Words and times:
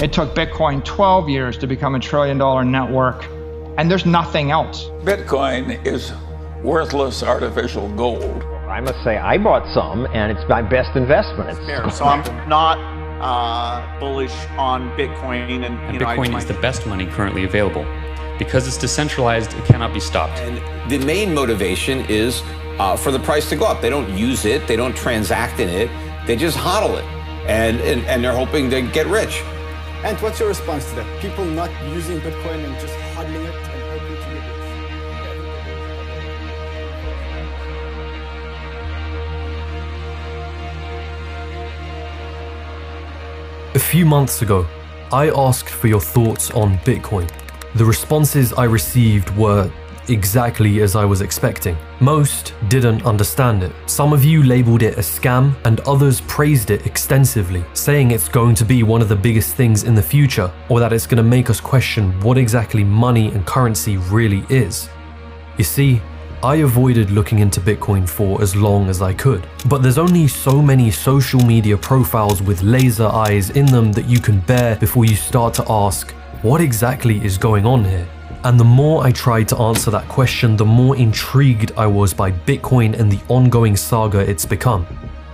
It 0.00 0.12
took 0.12 0.32
Bitcoin 0.32 0.84
12 0.84 1.28
years 1.28 1.58
to 1.58 1.66
become 1.66 1.96
a 1.96 1.98
trillion 1.98 2.38
dollar 2.38 2.64
network, 2.64 3.24
and 3.78 3.90
there's 3.90 4.06
nothing 4.06 4.52
else. 4.52 4.84
Bitcoin 5.02 5.84
is 5.84 6.12
worthless 6.62 7.24
artificial 7.24 7.88
gold. 7.96 8.44
I 8.68 8.80
must 8.80 9.02
say, 9.02 9.16
I 9.16 9.38
bought 9.38 9.66
some, 9.74 10.06
and 10.14 10.30
it's 10.30 10.48
my 10.48 10.62
best 10.62 10.94
investment. 10.94 11.58
so 11.92 12.04
I'm 12.04 12.48
not 12.48 12.78
uh, 13.20 13.98
bullish 13.98 14.32
on 14.56 14.88
Bitcoin, 14.90 15.66
and, 15.66 15.76
and 15.80 15.98
Bitcoin 15.98 16.30
know, 16.30 16.38
is 16.38 16.46
the 16.46 16.54
best 16.54 16.86
money 16.86 17.06
currently 17.06 17.42
available. 17.42 17.84
Because 18.38 18.68
it's 18.68 18.78
decentralized, 18.78 19.52
it 19.54 19.64
cannot 19.64 19.92
be 19.92 19.98
stopped. 19.98 20.38
And 20.38 20.92
the 20.92 21.04
main 21.04 21.34
motivation 21.34 22.06
is 22.08 22.40
uh, 22.78 22.96
for 22.96 23.10
the 23.10 23.18
price 23.18 23.48
to 23.48 23.56
go 23.56 23.64
up. 23.64 23.82
They 23.82 23.90
don't 23.90 24.16
use 24.16 24.44
it, 24.44 24.68
they 24.68 24.76
don't 24.76 24.94
transact 24.96 25.58
in 25.58 25.68
it, 25.68 25.90
they 26.24 26.36
just 26.36 26.56
hodl 26.56 26.96
it, 26.96 27.04
and, 27.48 27.80
and, 27.80 28.06
and 28.06 28.22
they're 28.22 28.32
hoping 28.32 28.70
to 28.70 28.82
get 28.82 29.08
rich. 29.08 29.42
And 30.04 30.16
what's 30.20 30.38
your 30.38 30.48
response 30.48 30.88
to 30.90 30.94
that? 30.96 31.20
People 31.20 31.44
not 31.44 31.70
using 31.88 32.20
Bitcoin 32.20 32.64
and 32.64 32.74
just 32.78 32.94
hodling 33.14 33.44
it 33.44 33.54
and 33.54 33.82
hoping 33.90 34.16
to 34.16 34.22
get 34.32 34.44
it. 34.44 34.58
A 43.74 43.78
few 43.80 44.06
months 44.06 44.42
ago, 44.42 44.66
I 45.12 45.30
asked 45.30 45.68
for 45.68 45.88
your 45.88 46.00
thoughts 46.00 46.52
on 46.52 46.78
Bitcoin. 46.78 47.28
The 47.74 47.84
responses 47.84 48.52
I 48.52 48.64
received 48.64 49.36
were 49.36 49.68
exactly 50.10 50.80
as 50.80 50.96
I 50.96 51.04
was 51.04 51.20
expecting. 51.20 51.76
Most 52.00 52.54
didn't 52.68 53.04
understand 53.06 53.62
it. 53.62 53.72
Some 53.86 54.12
of 54.12 54.24
you 54.24 54.42
labeled 54.42 54.82
it 54.82 54.98
a 54.98 55.00
scam, 55.00 55.54
and 55.64 55.80
others 55.80 56.20
praised 56.22 56.70
it 56.70 56.86
extensively, 56.86 57.64
saying 57.74 58.10
it's 58.10 58.28
going 58.28 58.54
to 58.56 58.64
be 58.64 58.82
one 58.82 59.02
of 59.02 59.08
the 59.08 59.16
biggest 59.16 59.54
things 59.54 59.84
in 59.84 59.94
the 59.94 60.02
future, 60.02 60.50
or 60.68 60.80
that 60.80 60.92
it's 60.92 61.06
going 61.06 61.22
to 61.22 61.22
make 61.22 61.50
us 61.50 61.60
question 61.60 62.18
what 62.20 62.38
exactly 62.38 62.84
money 62.84 63.28
and 63.28 63.46
currency 63.46 63.96
really 63.96 64.44
is. 64.48 64.88
You 65.56 65.64
see, 65.64 66.00
I 66.42 66.56
avoided 66.56 67.10
looking 67.10 67.40
into 67.40 67.60
Bitcoin 67.60 68.08
for 68.08 68.40
as 68.40 68.54
long 68.54 68.88
as 68.88 69.02
I 69.02 69.12
could, 69.12 69.44
but 69.66 69.82
there's 69.82 69.98
only 69.98 70.28
so 70.28 70.62
many 70.62 70.88
social 70.90 71.40
media 71.40 71.76
profiles 71.76 72.40
with 72.40 72.62
laser 72.62 73.08
eyes 73.08 73.50
in 73.50 73.66
them 73.66 73.92
that 73.92 74.06
you 74.06 74.20
can 74.20 74.38
bear 74.40 74.76
before 74.76 75.04
you 75.04 75.16
start 75.16 75.52
to 75.54 75.64
ask, 75.68 76.12
what 76.42 76.60
exactly 76.60 77.24
is 77.24 77.36
going 77.38 77.66
on 77.66 77.84
here? 77.84 78.06
And 78.44 78.58
the 78.58 78.64
more 78.64 79.04
I 79.04 79.10
tried 79.10 79.48
to 79.48 79.58
answer 79.58 79.90
that 79.90 80.08
question, 80.08 80.56
the 80.56 80.64
more 80.64 80.96
intrigued 80.96 81.72
I 81.76 81.86
was 81.86 82.14
by 82.14 82.30
Bitcoin 82.30 82.98
and 82.98 83.10
the 83.10 83.20
ongoing 83.28 83.76
saga 83.76 84.18
it's 84.20 84.46
become. 84.46 84.86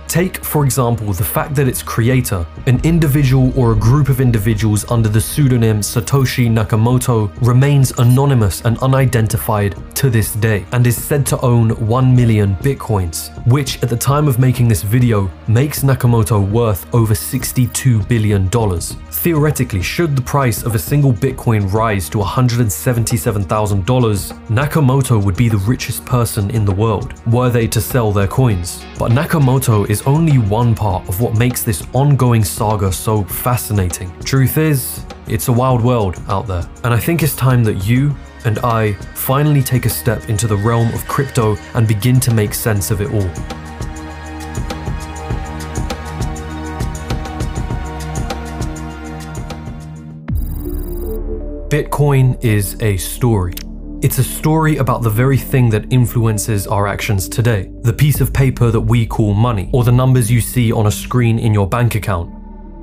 Take, 0.07 0.43
for 0.43 0.63
example, 0.63 1.11
the 1.13 1.23
fact 1.23 1.55
that 1.55 1.67
its 1.67 1.83
creator, 1.83 2.45
an 2.67 2.79
individual 2.83 3.51
or 3.59 3.73
a 3.73 3.75
group 3.75 4.09
of 4.09 4.21
individuals 4.21 4.89
under 4.89 5.09
the 5.09 5.19
pseudonym 5.19 5.81
Satoshi 5.81 6.49
Nakamoto, 6.49 7.31
remains 7.41 7.91
anonymous 7.97 8.61
and 8.61 8.77
unidentified 8.79 9.75
to 9.95 10.09
this 10.09 10.33
day 10.33 10.65
and 10.71 10.87
is 10.87 11.01
said 11.01 11.25
to 11.25 11.39
own 11.41 11.69
1 11.87 12.15
million 12.15 12.55
bitcoins, 12.57 13.31
which 13.47 13.81
at 13.83 13.89
the 13.89 13.97
time 13.97 14.27
of 14.27 14.37
making 14.39 14.67
this 14.67 14.83
video 14.83 15.31
makes 15.47 15.83
Nakamoto 15.83 16.47
worth 16.49 16.85
over 16.93 17.13
$62 17.13 18.07
billion. 18.07 18.49
Theoretically, 18.49 19.81
should 19.81 20.15
the 20.15 20.21
price 20.21 20.63
of 20.63 20.75
a 20.75 20.79
single 20.79 21.13
bitcoin 21.13 21.71
rise 21.73 22.09
to 22.09 22.19
$177,000, 22.19 24.33
Nakamoto 24.47 25.23
would 25.23 25.35
be 25.35 25.49
the 25.49 25.57
richest 25.57 26.05
person 26.05 26.51
in 26.51 26.63
the 26.63 26.71
world, 26.71 27.13
were 27.27 27.49
they 27.49 27.67
to 27.67 27.81
sell 27.81 28.11
their 28.11 28.27
coins. 28.27 28.85
But 28.97 29.11
Nakamoto 29.11 29.89
is 29.89 29.94
only 30.03 30.37
one 30.37 30.73
part 30.73 31.07
of 31.09 31.21
what 31.21 31.37
makes 31.37 31.63
this 31.63 31.85
ongoing 31.93 32.43
saga 32.43 32.91
so 32.91 33.23
fascinating. 33.23 34.11
Truth 34.21 34.57
is, 34.57 35.05
it's 35.27 35.47
a 35.47 35.51
wild 35.51 35.83
world 35.83 36.21
out 36.27 36.47
there, 36.47 36.67
and 36.83 36.93
I 36.93 36.99
think 36.99 37.23
it's 37.23 37.35
time 37.35 37.63
that 37.63 37.85
you 37.85 38.15
and 38.45 38.59
I 38.59 38.93
finally 39.15 39.61
take 39.61 39.85
a 39.85 39.89
step 39.89 40.29
into 40.29 40.47
the 40.47 40.55
realm 40.57 40.93
of 40.93 41.07
crypto 41.07 41.57
and 41.73 41.87
begin 41.87 42.19
to 42.21 42.33
make 42.33 42.53
sense 42.53 42.91
of 42.91 43.01
it 43.01 43.11
all. 43.11 43.29
Bitcoin 51.69 52.41
is 52.43 52.81
a 52.81 52.95
story. 52.97 53.55
It's 54.05 54.19
a 54.19 54.23
story 54.23 54.77
about 54.77 55.01
the 55.01 55.09
very 55.09 55.35
thing 55.35 55.71
that 55.71 55.91
influences 55.91 56.67
our 56.67 56.85
actions 56.85 57.27
today 57.27 57.71
the 57.81 57.91
piece 57.91 58.21
of 58.21 58.31
paper 58.31 58.69
that 58.69 58.79
we 58.79 59.03
call 59.07 59.33
money, 59.33 59.71
or 59.73 59.83
the 59.83 59.91
numbers 59.91 60.29
you 60.29 60.41
see 60.41 60.71
on 60.71 60.85
a 60.85 60.91
screen 60.91 61.39
in 61.39 61.55
your 61.55 61.67
bank 61.67 61.95
account. 61.95 62.29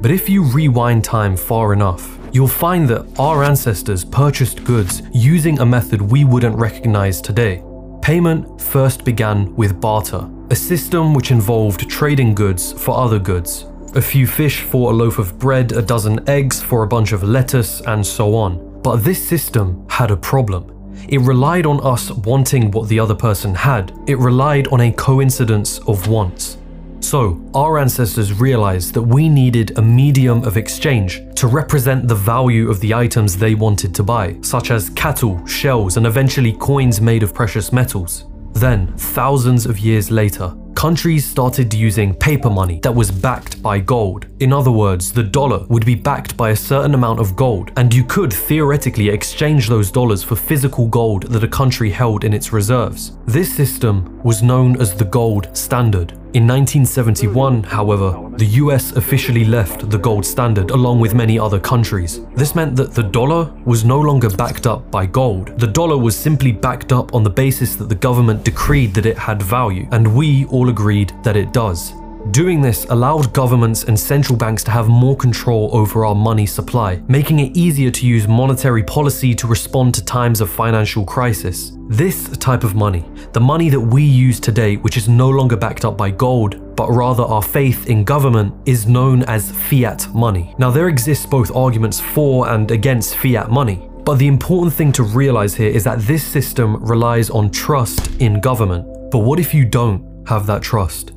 But 0.03 0.11
if 0.11 0.29
you 0.29 0.43
rewind 0.43 1.05
time 1.05 1.37
far 1.37 1.73
enough, 1.73 2.19
you'll 2.33 2.49
find 2.49 2.89
that 2.89 3.07
our 3.21 3.45
ancestors 3.45 4.05
purchased 4.05 4.65
goods 4.65 5.03
using 5.13 5.61
a 5.61 5.65
method 5.65 6.03
we 6.03 6.25
wouldn't 6.25 6.59
recognize 6.59 7.21
today. 7.21 7.63
Payment 8.03 8.61
first 8.61 9.05
began 9.05 9.55
with 9.55 9.81
barter, 9.81 10.29
a 10.51 10.57
system 10.57 11.15
which 11.15 11.31
involved 11.31 11.89
trading 11.89 12.35
goods 12.35 12.73
for 12.73 12.99
other 12.99 13.21
goods. 13.21 13.67
A 13.95 14.03
few 14.03 14.27
fish 14.27 14.63
for 14.63 14.91
a 14.91 14.95
loaf 14.95 15.21
of 15.21 15.39
bread, 15.39 15.71
a 15.71 15.83
dozen 15.83 16.29
eggs 16.29 16.61
for 16.61 16.83
a 16.83 16.89
bunch 16.89 17.13
of 17.13 17.23
lettuce, 17.23 17.81
and 17.83 18.05
so 18.05 18.35
on. 18.35 18.81
But 18.83 19.05
this 19.05 19.25
system 19.25 19.87
had 19.89 20.11
a 20.11 20.17
problem. 20.17 20.82
It 21.09 21.21
relied 21.21 21.67
on 21.67 21.81
us 21.85 22.11
wanting 22.11 22.71
what 22.71 22.89
the 22.89 23.01
other 23.01 23.15
person 23.15 23.55
had. 23.55 23.93
It 24.07 24.19
relied 24.19 24.69
on 24.69 24.81
a 24.81 24.93
coincidence 24.93 25.79
of 25.81 26.09
wants. 26.09 26.59
So, 27.01 27.41
our 27.53 27.79
ancestors 27.79 28.33
realized 28.41 28.95
that 28.95 29.03
we 29.03 29.29
needed 29.29 29.77
a 29.77 29.83
medium 29.83 30.45
of 30.45 30.57
exchange 30.57 31.21
to 31.35 31.47
represent 31.47 32.07
the 32.07 32.15
value 32.15 32.71
of 32.71 32.81
the 32.81 32.95
items 32.95 33.37
they 33.37 33.55
wanted 33.55 33.95
to 33.97 34.03
buy, 34.03 34.37
such 34.41 34.71
as 34.71 34.91
cattle, 34.91 35.45
shells, 35.47 35.97
and 35.97 36.07
eventually 36.07 36.53
coins 36.53 37.01
made 37.01 37.23
of 37.23 37.35
precious 37.35 37.73
metals. 37.73 38.27
Then, 38.53 38.95
thousands 38.97 39.67
of 39.67 39.79
years 39.79 40.11
later, 40.11 40.55
countries 40.75 41.25
started 41.25 41.73
using 41.73 42.15
paper 42.15 42.51
money 42.51 42.81
that 42.81 42.95
was 42.95 43.11
backed 43.11 43.63
by 43.63 43.79
gold. 43.79 44.27
In 44.41 44.53
other 44.53 44.71
words, 44.71 45.13
the 45.13 45.23
dollar 45.23 45.65
would 45.69 45.85
be 45.85 45.95
backed 45.95 46.37
by 46.37 46.51
a 46.51 46.57
certain 46.57 46.95
amount 46.95 47.21
of 47.21 47.37
gold, 47.37 47.71
and 47.77 47.93
you 47.93 48.05
could 48.05 48.33
theoretically 48.33 49.09
exchange 49.09 49.69
those 49.69 49.91
dollars 49.91 50.23
for 50.23 50.37
physical 50.37 50.87
gold 50.89 51.25
that 51.25 51.45
a 51.45 51.49
country 51.49 51.91
held 51.91 52.25
in 52.25 52.35
its 52.35 52.53
reserves. 52.53 53.19
This 53.27 53.55
system 53.55 54.21
was 54.23 54.43
known 54.43 54.81
as 54.81 54.95
the 54.95 55.05
gold 55.05 55.57
standard. 55.57 56.19
In 56.35 56.47
1971, 56.47 57.63
however, 57.63 58.19
the 58.39 58.47
US 58.63 58.93
officially 58.93 59.45
left 59.45 59.91
the 59.91 59.99
gold 59.99 60.25
standard 60.25 60.71
along 60.71 60.99
with 60.99 61.15
many 61.15 61.39
other 61.39 61.61
countries. 61.61 62.25
This 62.35 62.55
meant 62.55 62.75
that 62.77 62.95
the 62.95 63.03
dollar 63.03 63.53
was 63.67 63.85
no 63.85 64.01
longer 64.01 64.31
backed 64.31 64.67
up 64.67 64.91
by 64.91 65.05
gold. 65.05 65.59
The 65.59 65.67
dollar 65.67 65.99
was 65.99 66.17
simply 66.17 66.51
backed 66.51 66.91
up 66.91 67.15
on 67.15 67.23
the 67.23 67.29
basis 67.29 67.77
that 67.77 67.91
the 67.91 67.95
government 67.95 68.45
decreed 68.45 68.95
that 68.95 69.05
it 69.05 69.19
had 69.19 69.43
value, 69.43 69.87
and 69.91 70.17
we 70.17 70.47
all 70.47 70.71
agreed 70.71 71.13
that 71.23 71.37
it 71.37 71.53
does. 71.53 71.93
Doing 72.31 72.63
this 72.63 72.85
allowed 72.85 73.35
governments 73.35 73.85
and 73.85 73.99
central 73.99 74.39
banks 74.39 74.63
to 74.65 74.71
have 74.71 74.89
more 74.89 75.17
control 75.17 75.69
over 75.73 76.07
our 76.07 76.15
money 76.15 76.47
supply, 76.47 77.03
making 77.09 77.41
it 77.41 77.57
easier 77.57 77.91
to 77.91 78.07
use 78.07 78.29
monetary 78.29 78.85
policy 78.85 79.35
to 79.35 79.49
respond 79.49 79.93
to 79.97 80.05
times 80.05 80.41
of 80.41 80.49
financial 80.49 81.05
crisis. 81.05 81.73
This 81.89 82.29
type 82.39 82.63
of 82.63 82.77
money, 82.77 83.05
the 83.33 83.41
money 83.41 83.69
that 83.71 83.81
we 83.81 84.05
use 84.05 84.39
today, 84.39 84.77
which 84.77 84.97
is 84.97 85.09
no 85.09 85.29
longer 85.29 85.57
backed 85.57 85.85
up 85.85 85.99
by 85.99 86.11
gold, 86.11 86.77
but 86.77 86.89
rather 86.91 87.25
our 87.25 87.43
faith 87.43 87.89
in 87.89 88.05
government, 88.05 88.55
is 88.67 88.87
known 88.87 89.25
as 89.25 89.51
fiat 89.51 90.09
money. 90.15 90.55
Now, 90.59 90.71
there 90.71 90.89
exists 90.89 91.27
both 91.27 91.55
arguments 91.55 92.01
for 92.01 92.49
and 92.49 92.71
against 92.71 93.17
fiat 93.17 93.51
money. 93.51 93.91
But 94.05 94.17
the 94.17 94.29
important 94.29 94.73
thing 94.73 94.93
to 94.93 95.03
realize 95.03 95.55
here 95.55 95.71
is 95.71 95.85
that 95.85 96.01
this 96.01 96.25
system 96.25 96.83
relies 96.85 97.31
on 97.31 97.51
trust 97.51 98.11
in 98.21 98.41
government. 98.41 99.11
But 99.11 99.19
what 99.19 99.41
if 99.41 99.53
you 99.53 99.65
don't 99.65 100.27
have 100.27 100.47
that 100.47 100.63
trust? 100.63 101.13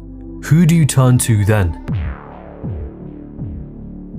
Who 0.45 0.67
do 0.67 0.75
you 0.75 0.85
turn 0.85 1.17
to 1.19 1.43
then? 1.43 2.14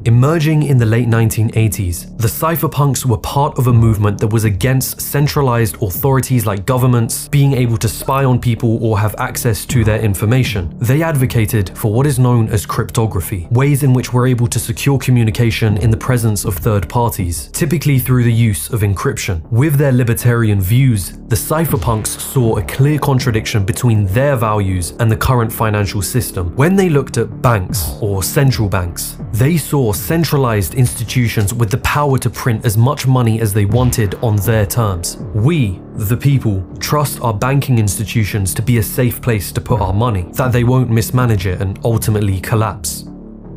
Emerging 0.06 0.62
in 0.62 0.78
the 0.78 0.86
late 0.86 1.08
1980s, 1.08 2.16
the 2.16 2.28
cypherpunks 2.28 3.04
were 3.04 3.18
part 3.18 3.58
of 3.58 3.66
a 3.66 3.72
movement 3.72 4.20
that 4.20 4.28
was 4.28 4.44
against 4.44 5.00
centralized 5.00 5.82
authorities 5.82 6.46
like 6.46 6.64
governments 6.64 7.26
being 7.26 7.54
able 7.54 7.76
to 7.76 7.88
spy 7.88 8.24
on 8.24 8.38
people 8.38 8.78
or 8.84 9.00
have 9.00 9.16
access 9.18 9.66
to 9.66 9.82
their 9.82 10.00
information. 10.00 10.72
They 10.78 11.02
advocated 11.02 11.76
for 11.76 11.92
what 11.92 12.06
is 12.06 12.20
known 12.20 12.48
as 12.50 12.64
cryptography, 12.64 13.48
ways 13.50 13.82
in 13.82 13.92
which 13.92 14.12
we're 14.12 14.28
able 14.28 14.46
to 14.46 14.60
secure 14.60 14.96
communication 14.96 15.76
in 15.78 15.90
the 15.90 15.96
presence 15.96 16.44
of 16.44 16.54
third 16.54 16.88
parties, 16.88 17.48
typically 17.48 17.98
through 17.98 18.22
the 18.22 18.32
use 18.32 18.70
of 18.70 18.82
encryption. 18.82 19.42
With 19.50 19.74
their 19.74 19.90
libertarian 19.90 20.60
views, 20.60 21.18
the 21.26 21.34
cypherpunks 21.34 22.20
saw 22.20 22.58
a 22.58 22.62
clear 22.62 23.00
contradiction 23.00 23.64
between 23.64 24.06
their 24.06 24.36
values 24.36 24.92
and 25.00 25.10
the 25.10 25.16
current 25.16 25.52
financial 25.52 26.00
system. 26.00 26.54
When 26.54 26.76
they 26.76 26.90
looked 26.90 27.16
at 27.16 27.42
banks 27.42 27.98
or 28.00 28.22
central 28.22 28.68
banks, 28.68 29.16
they 29.32 29.56
saw 29.56 29.94
centralized 29.96 30.74
institutions 30.74 31.52
with 31.52 31.70
the 31.70 31.78
power 31.78 32.18
to 32.18 32.30
print 32.30 32.64
as 32.64 32.76
much 32.76 33.06
money 33.06 33.40
as 33.40 33.52
they 33.52 33.64
wanted 33.64 34.14
on 34.16 34.36
their 34.36 34.66
terms. 34.66 35.16
We, 35.34 35.80
the 35.94 36.16
people, 36.16 36.64
trust 36.78 37.20
our 37.20 37.34
banking 37.34 37.78
institutions 37.78 38.54
to 38.54 38.62
be 38.62 38.78
a 38.78 38.82
safe 38.82 39.20
place 39.20 39.50
to 39.52 39.60
put 39.60 39.80
our 39.80 39.92
money, 39.92 40.28
that 40.34 40.52
they 40.52 40.64
won't 40.64 40.90
mismanage 40.90 41.46
it 41.46 41.60
and 41.60 41.80
ultimately 41.84 42.40
collapse. 42.40 43.02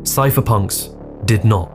Cypherpunks 0.02 0.96
did 1.26 1.44
not. 1.44 1.70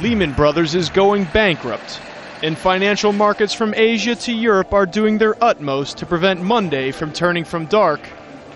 Lehman 0.00 0.32
Brothers 0.32 0.74
is 0.74 0.90
going 0.90 1.24
bankrupt, 1.32 2.00
and 2.42 2.58
financial 2.58 3.12
markets 3.12 3.54
from 3.54 3.72
Asia 3.74 4.14
to 4.16 4.32
Europe 4.32 4.72
are 4.72 4.86
doing 4.86 5.16
their 5.16 5.42
utmost 5.42 5.96
to 5.98 6.06
prevent 6.06 6.42
Monday 6.42 6.90
from 6.90 7.12
turning 7.12 7.44
from 7.44 7.66
dark 7.66 8.00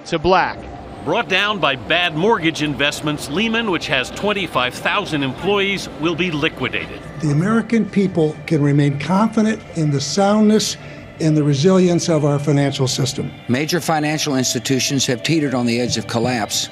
to 0.06 0.18
black. 0.18 0.58
Brought 1.04 1.28
down 1.28 1.58
by 1.58 1.76
bad 1.76 2.14
mortgage 2.14 2.62
investments, 2.62 3.30
Lehman, 3.30 3.70
which 3.70 3.86
has 3.86 4.10
25,000 4.10 5.22
employees, 5.22 5.88
will 6.00 6.14
be 6.14 6.30
liquidated. 6.30 7.00
The 7.20 7.30
American 7.30 7.88
people 7.88 8.36
can 8.46 8.62
remain 8.62 8.98
confident 8.98 9.62
in 9.76 9.90
the 9.90 10.00
soundness 10.00 10.76
and 11.20 11.36
the 11.36 11.42
resilience 11.42 12.08
of 12.08 12.24
our 12.24 12.38
financial 12.38 12.86
system. 12.86 13.32
Major 13.48 13.80
financial 13.80 14.36
institutions 14.36 15.06
have 15.06 15.22
teetered 15.22 15.54
on 15.54 15.66
the 15.66 15.80
edge 15.80 15.96
of 15.96 16.06
collapse, 16.06 16.68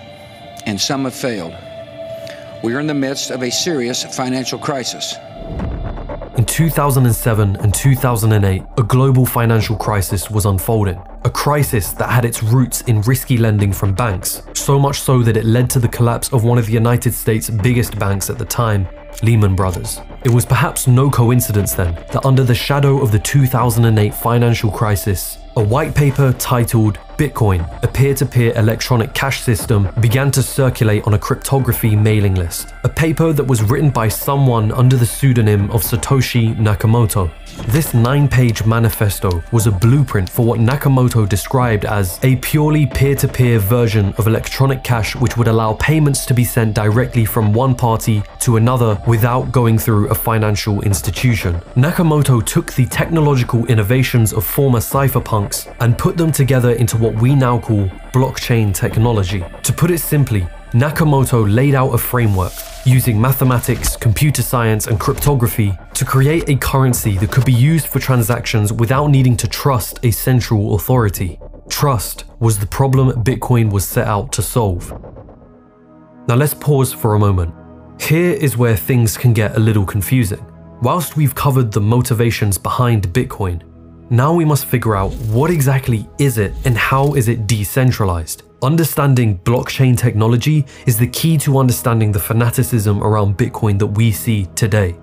and 0.67 0.81
some 0.81 1.05
have 1.05 1.15
failed. 1.15 1.55
We 2.63 2.75
are 2.75 2.81
in 2.81 2.87
the 2.87 2.95
midst 2.95 3.31
of 3.31 3.43
a 3.43 3.51
serious 3.51 4.05
financial 4.17 4.59
crisis. 4.59 5.15
In 6.37 6.45
2007 6.45 7.57
and 7.57 7.73
2008, 7.73 8.63
a 8.77 8.83
global 8.83 9.25
financial 9.25 9.75
crisis 9.75 10.31
was 10.31 10.45
unfolding. 10.45 11.03
A 11.25 11.31
crisis 11.31 11.93
that 11.93 12.11
had 12.11 12.27
its 12.27 12.43
roots 12.43 12.83
in 12.83 13.01
risky 13.03 13.39
lending 13.39 13.73
from 13.73 13.95
banks, 13.95 14.43
so 14.53 14.79
much 14.79 15.01
so 15.01 15.23
that 15.23 15.39
it 15.39 15.47
led 15.47 15.71
to 15.71 15.79
the 15.79 15.89
collapse 15.89 16.31
of 16.35 16.45
one 16.45 16.59
of 16.59 16.67
the 16.67 16.75
United 16.75 17.15
States' 17.15 17.49
biggest 17.49 17.99
banks 17.99 18.29
at 18.29 18.37
the 18.37 18.45
time, 18.45 18.87
Lehman 19.23 19.57
Brothers. 19.57 20.03
It 20.25 20.31
was 20.31 20.45
perhaps 20.45 20.87
no 20.87 21.09
coincidence 21.11 21.73
then 21.73 21.95
that 22.13 22.27
under 22.27 22.45
the 22.45 22.55
shadow 22.55 23.01
of 23.01 23.13
the 23.13 23.19
2008 23.19 24.15
financial 24.15 24.71
crisis, 24.71 25.39
a 25.57 25.63
white 25.63 25.95
paper 25.95 26.35
titled 26.35 26.99
Bitcoin, 27.17 27.67
a 27.83 27.89
peer 27.89 28.15
to 28.15 28.27
peer 28.27 28.53
electronic 28.57 29.15
cash 29.15 29.41
system, 29.41 29.89
began 30.01 30.31
to 30.31 30.43
circulate 30.43 31.07
on 31.07 31.15
a 31.15 31.19
cryptography 31.19 31.97
mailing 31.97 32.35
list. 32.35 32.75
A 32.85 32.91
paper 32.91 33.33
that 33.33 33.45
was 33.45 33.63
written 33.63 33.89
by 33.89 34.07
someone 34.09 34.71
under 34.73 34.97
the 34.97 35.07
pseudonym 35.07 35.71
of 35.71 35.83
Satoshi 35.83 36.55
Nakamoto. 36.57 37.33
This 37.69 37.95
nine 37.95 38.29
page 38.29 38.67
manifesto 38.67 39.43
was 39.51 39.67
a 39.67 39.73
blueprint 39.73 40.29
for 40.29 40.45
what 40.45 40.61
Nakamoto 40.61 41.27
described 41.27 41.87
as 41.87 42.21
a 42.23 42.37
purely 42.37 42.85
peer 42.85 43.15
to 43.17 43.29
peer 43.29 43.59
version 43.59 44.13
of 44.19 44.27
electronic 44.27 44.85
cash 44.85 45.17
which 45.17 45.39
would 45.39 45.49
allow 45.49 45.73
payments 45.75 46.27
to 46.27 46.35
be 46.35 46.45
sent 46.45 46.75
directly 46.75 47.25
from 47.25 47.55
one 47.55 47.75
party 47.75 48.23
to 48.41 48.59
another 48.59 49.01
without 49.07 49.53
going 49.53 49.79
through 49.79 50.09
a 50.09 50.15
financial 50.15 50.83
institution. 50.83 51.55
Nakamoto 51.77 52.45
took 52.45 52.75
the 52.75 52.85
technological 52.87 53.65
innovations 53.67 54.35
of 54.35 54.45
former 54.45 54.81
cypherpunks 54.81 55.75
and 55.81 55.97
put 55.97 56.19
them 56.19 56.31
together 56.31 56.73
into 56.73 57.06
what 57.07 57.23
we 57.23 57.37
now 57.37 57.57
call 57.57 57.87
blockchain 58.13 58.75
technology. 58.75 59.45
To 59.63 59.73
put 59.73 59.93
it 59.93 59.99
simply, 59.99 60.41
Nakamoto 60.73 61.47
laid 61.49 61.77
out 61.77 61.91
a 61.91 61.99
framework 61.99 62.53
using 62.85 63.21
mathematics, 63.21 63.97
computer 63.97 64.43
science, 64.43 64.89
and 64.89 64.99
cryptography 64.99 65.73
to 65.95 66.05
create 66.05 66.49
a 66.49 66.57
currency 66.57 67.17
that 67.19 67.31
could 67.31 67.45
be 67.45 67.53
used 67.53 67.87
for 67.87 68.01
transactions 68.01 68.73
without 68.73 69.07
needing 69.07 69.37
to 69.37 69.47
trust 69.47 70.01
a 70.05 70.11
central 70.11 70.75
authority. 70.75 71.39
Trust 71.69 72.25
was 72.41 72.59
the 72.59 72.67
problem 72.67 73.13
Bitcoin 73.23 73.71
was 73.71 73.87
set 73.87 74.09
out 74.09 74.33
to 74.33 74.43
solve. 74.43 74.91
Now 76.27 76.35
let's 76.35 76.55
pause 76.55 76.93
for 76.93 77.15
a 77.15 77.21
moment. 77.21 77.55
Here 78.01 78.33
is 78.33 78.57
where 78.57 78.77
things 78.77 79.17
can 79.17 79.33
get 79.33 79.55
a 79.57 79.61
little 79.61 79.87
confusing. 79.87 80.45
Whilst 80.83 81.17
we've 81.17 81.37
covered 81.37 81.71
the 81.71 81.81
motivations 81.81 82.59
behind 82.59 83.09
Bitcoin, 83.13 83.63
now 84.11 84.33
we 84.33 84.45
must 84.45 84.67
figure 84.67 84.95
out 84.95 85.13
what 85.29 85.51
exactly 85.51 86.09
is 86.19 86.39
it 86.39 86.53
and 86.65 86.77
how 86.77 87.15
is 87.15 87.29
it 87.29 87.47
decentralized. 87.47 88.45
Understanding 88.63 89.39
blockchain 89.41 89.99
technology 89.99 90.65
is 90.87 90.97
the 90.97 91.09
key 91.09 91.37
to 91.39 91.59
understanding 91.59 92.13
the 92.13 92.19
fanaticism 92.19 93.03
around 93.03 93.37
Bitcoin 93.37 93.79
that 93.81 93.87
we 93.87 94.13
see 94.13 94.47
today. 94.55 94.95